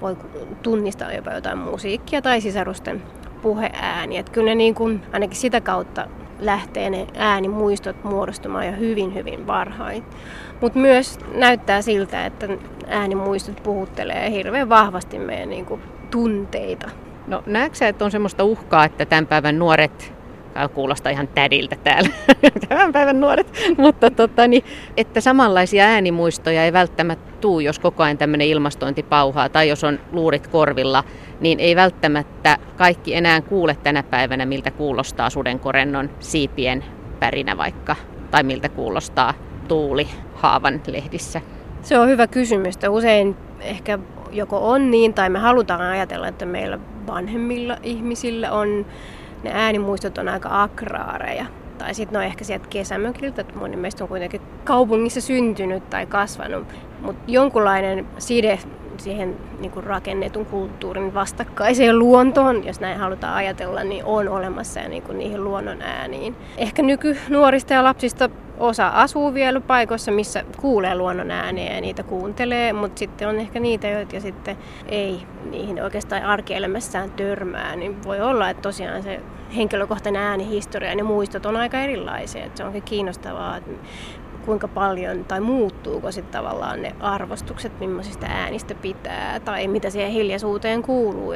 voi 0.00 0.16
tunnistaa 0.62 1.12
jopa 1.12 1.32
jotain 1.32 1.58
musiikkia 1.58 2.22
tai 2.22 2.40
sisarusten 2.40 3.02
puheääni. 3.42 4.18
Että 4.18 4.32
kyllä 4.32 4.50
ne 4.50 4.54
niin 4.54 4.74
kuin, 4.74 5.02
ainakin 5.12 5.36
sitä 5.36 5.60
kautta 5.60 6.06
lähtee 6.40 6.90
ne 6.90 7.06
äänimuistot 7.16 8.04
muodostumaan 8.04 8.66
jo 8.66 8.72
hyvin, 8.72 9.14
hyvin 9.14 9.46
varhain. 9.46 10.04
Mutta 10.60 10.78
myös 10.78 11.18
näyttää 11.34 11.82
siltä, 11.82 12.26
että 12.26 12.48
äänimuistot 12.86 13.62
puhuttelee 13.62 14.30
hirveän 14.30 14.68
vahvasti 14.68 15.18
meidän 15.18 15.50
niin 15.50 15.66
kuin, 15.66 15.80
tunteita. 16.10 16.90
No 17.26 17.42
näetkö 17.46 17.86
että 17.86 18.04
on 18.04 18.10
semmoista 18.10 18.44
uhkaa, 18.44 18.84
että 18.84 19.06
tämän 19.06 19.26
päivän 19.26 19.58
nuoret 19.58 20.19
kuulostaa 20.74 21.12
ihan 21.12 21.28
tädiltä 21.28 21.76
täällä, 21.84 22.08
tämän 22.68 22.92
päivän 22.92 23.20
nuoret, 23.20 23.52
mutta 23.78 24.10
tota, 24.10 24.48
niin, 24.48 24.64
että 24.96 25.20
samanlaisia 25.20 25.84
äänimuistoja 25.84 26.64
ei 26.64 26.72
välttämättä 26.72 27.32
tuu, 27.40 27.60
jos 27.60 27.78
koko 27.78 28.02
ajan 28.02 28.18
tämmöinen 28.18 28.46
ilmastointi 28.46 29.02
pauhaa 29.02 29.48
tai 29.48 29.68
jos 29.68 29.84
on 29.84 29.98
luurit 30.12 30.46
korvilla, 30.46 31.04
niin 31.40 31.60
ei 31.60 31.76
välttämättä 31.76 32.58
kaikki 32.76 33.14
enää 33.14 33.40
kuule 33.40 33.76
tänä 33.82 34.02
päivänä, 34.02 34.46
miltä 34.46 34.70
kuulostaa 34.70 35.30
sudenkorennon 35.30 36.10
siipien 36.20 36.84
pärinä 37.20 37.56
vaikka, 37.56 37.96
tai 38.30 38.42
miltä 38.42 38.68
kuulostaa 38.68 39.34
tuuli 39.68 40.08
haavan 40.34 40.80
lehdissä. 40.86 41.40
Se 41.82 41.98
on 41.98 42.08
hyvä 42.08 42.26
kysymys. 42.26 42.74
Usein 42.90 43.36
ehkä 43.60 43.98
joko 44.32 44.70
on 44.70 44.90
niin, 44.90 45.14
tai 45.14 45.30
me 45.30 45.38
halutaan 45.38 45.80
ajatella, 45.80 46.28
että 46.28 46.46
meillä 46.46 46.78
vanhemmilla 47.06 47.76
ihmisillä 47.82 48.52
on 48.52 48.86
ne 49.42 49.50
äänimuistot 49.54 50.18
on 50.18 50.28
aika 50.28 50.62
akraareja. 50.62 51.46
Tai 51.78 51.94
sitten 51.94 52.12
ne 52.12 52.18
on 52.18 52.24
ehkä 52.24 52.44
sieltä 52.44 52.66
kesämökiltä, 52.70 53.40
että 53.40 53.58
moni 53.58 53.76
meistä 53.76 54.04
on 54.04 54.08
kuitenkin 54.08 54.40
kaupungissa 54.64 55.20
syntynyt 55.20 55.90
tai 55.90 56.06
kasvanut. 56.06 56.66
Mutta 57.00 57.22
jonkunlainen 57.26 58.06
side 58.18 58.58
siihen 58.96 59.36
niin 59.60 59.84
rakennetun 59.84 60.46
kulttuurin 60.46 61.14
vastakkaiseen 61.14 61.98
luontoon, 61.98 62.66
jos 62.66 62.80
näin 62.80 62.98
halutaan 62.98 63.34
ajatella, 63.34 63.84
niin 63.84 64.04
on 64.04 64.28
olemassa 64.28 64.80
ja 64.80 64.88
niin 64.88 65.02
kuin 65.02 65.18
niihin 65.18 65.44
luonnon 65.44 65.82
ääniin. 65.82 66.36
Ehkä 66.56 66.82
nykynuorista 66.82 67.74
ja 67.74 67.84
lapsista 67.84 68.30
osa 68.60 68.88
asuu 68.88 69.34
vielä 69.34 69.60
paikoissa, 69.60 70.10
missä 70.12 70.44
kuulee 70.60 70.94
luonnon 70.94 71.30
ääniä 71.30 71.74
ja 71.74 71.80
niitä 71.80 72.02
kuuntelee, 72.02 72.72
mutta 72.72 72.98
sitten 72.98 73.28
on 73.28 73.38
ehkä 73.38 73.60
niitä, 73.60 73.88
joita 73.88 74.20
sitten 74.20 74.56
ei 74.88 75.22
niihin 75.50 75.82
oikeastaan 75.82 76.22
arkielämässään 76.22 77.10
törmää, 77.10 77.76
niin 77.76 78.04
voi 78.04 78.20
olla, 78.20 78.50
että 78.50 78.62
tosiaan 78.62 79.02
se 79.02 79.20
henkilökohtainen 79.56 80.22
äänihistoria 80.22 80.90
ja 80.90 80.96
ne 80.96 81.02
muistot 81.02 81.46
on 81.46 81.56
aika 81.56 81.80
erilaisia. 81.80 82.44
Että 82.44 82.56
se 82.56 82.64
onkin 82.64 82.82
kiinnostavaa, 82.82 83.56
että 83.56 83.70
kuinka 84.44 84.68
paljon 84.68 85.24
tai 85.24 85.40
muuttuuko 85.40 86.12
sitten 86.12 86.32
tavallaan 86.32 86.82
ne 86.82 86.94
arvostukset, 87.00 87.80
millaisista 87.80 88.26
äänistä 88.26 88.74
pitää 88.74 89.40
tai 89.40 89.68
mitä 89.68 89.90
siihen 89.90 90.10
hiljaisuuteen 90.10 90.82
kuuluu. 90.82 91.32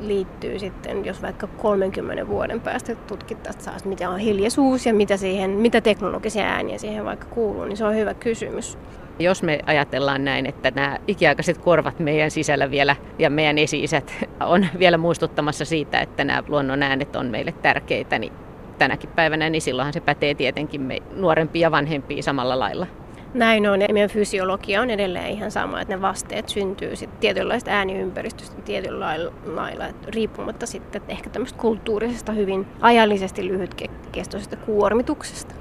Liittyy 0.00 0.58
sitten, 0.58 1.04
jos 1.04 1.22
vaikka 1.22 1.46
30 1.46 2.28
vuoden 2.28 2.60
päästä 2.60 2.94
tutkittaisiin 2.94 3.64
taas, 3.64 3.84
mitä 3.84 4.10
on 4.10 4.18
hiljaisuus 4.18 4.86
ja 4.86 4.94
mitä, 4.94 5.16
siihen, 5.16 5.50
mitä 5.50 5.80
teknologisia 5.80 6.44
ääniä 6.44 6.78
siihen 6.78 7.04
vaikka 7.04 7.26
kuuluu, 7.26 7.64
niin 7.64 7.76
se 7.76 7.84
on 7.84 7.96
hyvä 7.96 8.14
kysymys. 8.14 8.78
Jos 9.18 9.42
me 9.42 9.60
ajatellaan 9.66 10.24
näin, 10.24 10.46
että 10.46 10.70
nämä 10.70 10.98
ikiaikaiset 11.06 11.58
korvat 11.58 11.98
meidän 11.98 12.30
sisällä 12.30 12.70
vielä 12.70 12.96
ja 13.18 13.30
meidän 13.30 13.58
esi 13.58 13.84
on 14.40 14.66
vielä 14.78 14.98
muistuttamassa 14.98 15.64
siitä, 15.64 16.00
että 16.00 16.24
nämä 16.24 16.42
luonnon 16.48 16.82
äänet 16.82 17.16
on 17.16 17.26
meille 17.26 17.52
tärkeitä, 17.52 18.18
niin 18.18 18.32
tänäkin 18.78 19.10
päivänä, 19.10 19.50
niin 19.50 19.62
silloinhan 19.62 19.92
se 19.92 20.00
pätee 20.00 20.34
tietenkin 20.34 20.80
me 20.80 20.98
nuorempia 21.14 21.62
ja 21.62 21.70
vanhempia 21.70 22.22
samalla 22.22 22.58
lailla. 22.58 22.86
Näin 23.34 23.68
on. 23.68 23.80
Ja 23.80 23.88
meidän 23.92 24.10
fysiologia 24.10 24.82
on 24.82 24.90
edelleen 24.90 25.30
ihan 25.30 25.50
sama, 25.50 25.80
että 25.80 25.94
ne 25.94 26.02
vasteet 26.02 26.48
syntyy 26.48 26.96
sitten 26.96 27.20
tietynlaista 27.20 27.70
ääniympäristöstä 27.70 28.62
tietyllä 28.62 29.00
lailla, 29.46 29.84
riippumatta 30.08 30.66
sitten 30.66 31.02
ehkä 31.08 31.30
tämmöistä 31.30 31.58
kulttuurisesta, 31.58 32.32
hyvin 32.32 32.66
ajallisesti 32.80 33.48
lyhytkestoisesta 33.48 34.56
kuormituksesta. 34.56 35.54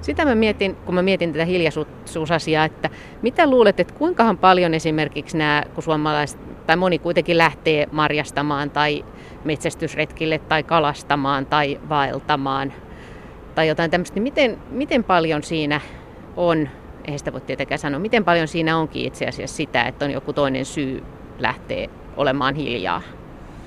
Sitä 0.00 0.24
mä 0.24 0.34
mietin, 0.34 0.76
kun 0.76 0.94
mä 0.94 1.02
mietin 1.02 1.32
tätä 1.32 1.44
hiljaisuusasiaa, 1.44 2.64
että 2.64 2.90
mitä 3.22 3.50
luulet, 3.50 3.80
että 3.80 3.94
kuinkahan 3.94 4.38
paljon 4.38 4.74
esimerkiksi 4.74 5.36
nämä, 5.36 5.62
kun 5.74 5.82
suomalaiset, 5.82 6.66
tai 6.66 6.76
moni 6.76 6.98
kuitenkin 6.98 7.38
lähtee 7.38 7.86
marjastamaan 7.92 8.70
tai 8.70 9.04
metsästysretkille 9.44 10.38
tai 10.38 10.62
kalastamaan 10.62 11.46
tai 11.46 11.80
vaeltamaan 11.88 12.72
tai 13.54 13.68
jotain 13.68 13.90
tämmöistä, 13.90 14.14
niin 14.14 14.22
miten, 14.22 14.58
miten 14.70 15.04
paljon 15.04 15.42
siinä 15.42 15.80
on 16.36 16.68
eihän 17.04 17.18
sitä 17.18 17.32
voi 17.32 17.40
tietenkään 17.40 17.78
sanoa, 17.78 18.00
miten 18.00 18.24
paljon 18.24 18.48
siinä 18.48 18.78
onkin 18.78 19.06
itse 19.06 19.26
asiassa 19.26 19.56
sitä, 19.56 19.82
että 19.82 20.04
on 20.04 20.10
joku 20.10 20.32
toinen 20.32 20.64
syy 20.64 21.04
lähteä 21.38 21.88
olemaan 22.16 22.54
hiljaa. 22.54 23.02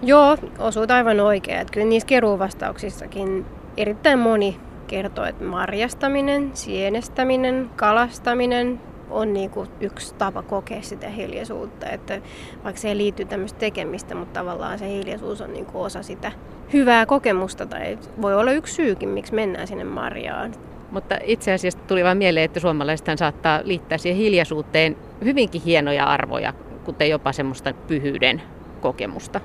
Joo, 0.03 0.37
osuut 0.59 0.91
aivan 0.91 1.19
oikein. 1.19 1.59
Että 1.59 1.73
kyllä 1.73 1.87
niissä 1.87 2.07
keruuvastauksissakin 2.07 3.45
erittäin 3.77 4.19
moni 4.19 4.59
kertoo, 4.87 5.25
että 5.25 5.43
marjastaminen, 5.43 6.51
sienestäminen, 6.53 7.69
kalastaminen 7.75 8.81
on 9.09 9.33
niin 9.33 9.49
kuin 9.49 9.69
yksi 9.79 10.15
tapa 10.15 10.41
kokea 10.41 10.81
sitä 10.81 11.09
hiljaisuutta. 11.09 11.89
Että 11.89 12.21
vaikka 12.63 12.81
se 12.81 12.97
liity 12.97 13.25
tämmöistä 13.25 13.59
tekemistä, 13.59 14.15
mutta 14.15 14.39
tavallaan 14.39 14.79
se 14.79 14.89
hiljaisuus 14.89 15.41
on 15.41 15.53
niin 15.53 15.65
kuin 15.65 15.85
osa 15.85 16.03
sitä 16.03 16.31
hyvää 16.73 17.05
kokemusta. 17.05 17.65
Tai 17.65 17.97
voi 18.21 18.35
olla 18.35 18.51
yksi 18.51 18.73
syykin, 18.73 19.09
miksi 19.09 19.33
mennään 19.33 19.67
sinne 19.67 19.83
marjaan. 19.83 20.53
Mutta 20.91 21.17
itse 21.23 21.53
asiassa 21.53 21.79
tuli 21.79 22.03
vain 22.03 22.17
mieleen, 22.17 22.45
että 22.45 22.59
suomalaisethan 22.59 23.17
saattaa 23.17 23.61
liittää 23.63 23.97
siihen 23.97 24.17
hiljaisuuteen 24.17 24.97
hyvinkin 25.23 25.61
hienoja 25.61 26.05
arvoja, 26.05 26.53
kuten 26.85 27.09
jopa 27.09 27.31
semmoista 27.31 27.73
pyhyyden 27.87 28.41
kokemusta 28.81 29.41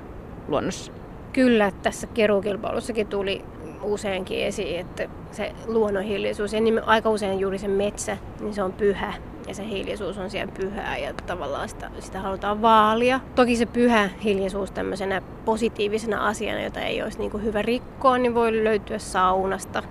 luonnossa. 0.47 0.91
Kyllä, 1.33 1.71
tässä 1.83 2.07
keruukilpailussakin 2.07 3.07
tuli 3.07 3.45
useinkin 3.83 4.39
esiin, 4.39 4.79
että 4.79 5.09
se 5.31 5.51
luonnonhiljaisuus 5.67 6.53
ja 6.53 6.61
niin 6.61 6.83
aika 6.85 7.09
usein 7.09 7.39
juuri 7.39 7.57
se 7.57 7.67
metsä, 7.67 8.17
niin 8.39 8.53
se 8.53 8.63
on 8.63 8.73
pyhä 8.73 9.13
ja 9.47 9.53
se 9.55 9.67
hiljaisuus 9.67 10.17
on 10.17 10.29
siellä 10.29 10.53
pyhää 10.59 10.97
ja 10.97 11.13
tavallaan 11.13 11.69
sitä, 11.69 11.91
sitä 11.99 12.19
halutaan 12.19 12.61
vaalia. 12.61 13.19
Toki 13.35 13.55
se 13.55 13.65
pyhä 13.65 14.09
hiljaisuus 14.23 14.71
tämmöisenä 14.71 15.21
positiivisena 15.45 16.27
asiana, 16.27 16.61
jota 16.61 16.79
ei 16.79 17.03
olisi 17.03 17.19
niin 17.19 17.31
kuin 17.31 17.43
hyvä 17.43 17.61
rikkoa, 17.61 18.17
niin 18.17 18.33
voi 18.33 18.63
löytyä 18.63 18.99
saunasta 18.99 19.83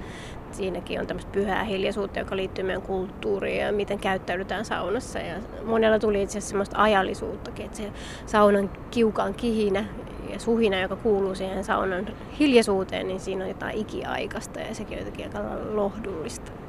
siinäkin 0.56 1.00
on 1.00 1.06
tämmöistä 1.06 1.32
pyhää 1.32 1.64
hiljaisuutta, 1.64 2.18
joka 2.18 2.36
liittyy 2.36 2.64
meidän 2.64 2.82
kulttuuriin 2.82 3.60
ja 3.60 3.72
miten 3.72 3.98
käyttäydytään 3.98 4.64
saunassa. 4.64 5.18
Ja 5.18 5.36
monella 5.64 5.98
tuli 5.98 6.22
itse 6.22 6.32
asiassa 6.32 6.48
semmoista 6.48 6.82
ajallisuuttakin, 6.82 7.64
että 7.64 7.76
se 7.76 7.92
saunan 8.26 8.70
kiukaan 8.90 9.34
kihinä 9.34 9.84
ja 10.32 10.38
suhina, 10.38 10.80
joka 10.80 10.96
kuuluu 10.96 11.34
siihen 11.34 11.64
saunan 11.64 12.06
hiljaisuuteen, 12.38 13.08
niin 13.08 13.20
siinä 13.20 13.44
on 13.44 13.50
jotain 13.50 13.78
ikiaikasta 13.78 14.60
ja 14.60 14.74
sekin 14.74 14.98
on 14.98 15.04
jotenkin 15.04 15.26
aika 15.26 15.42
lohdullista. 15.72 16.61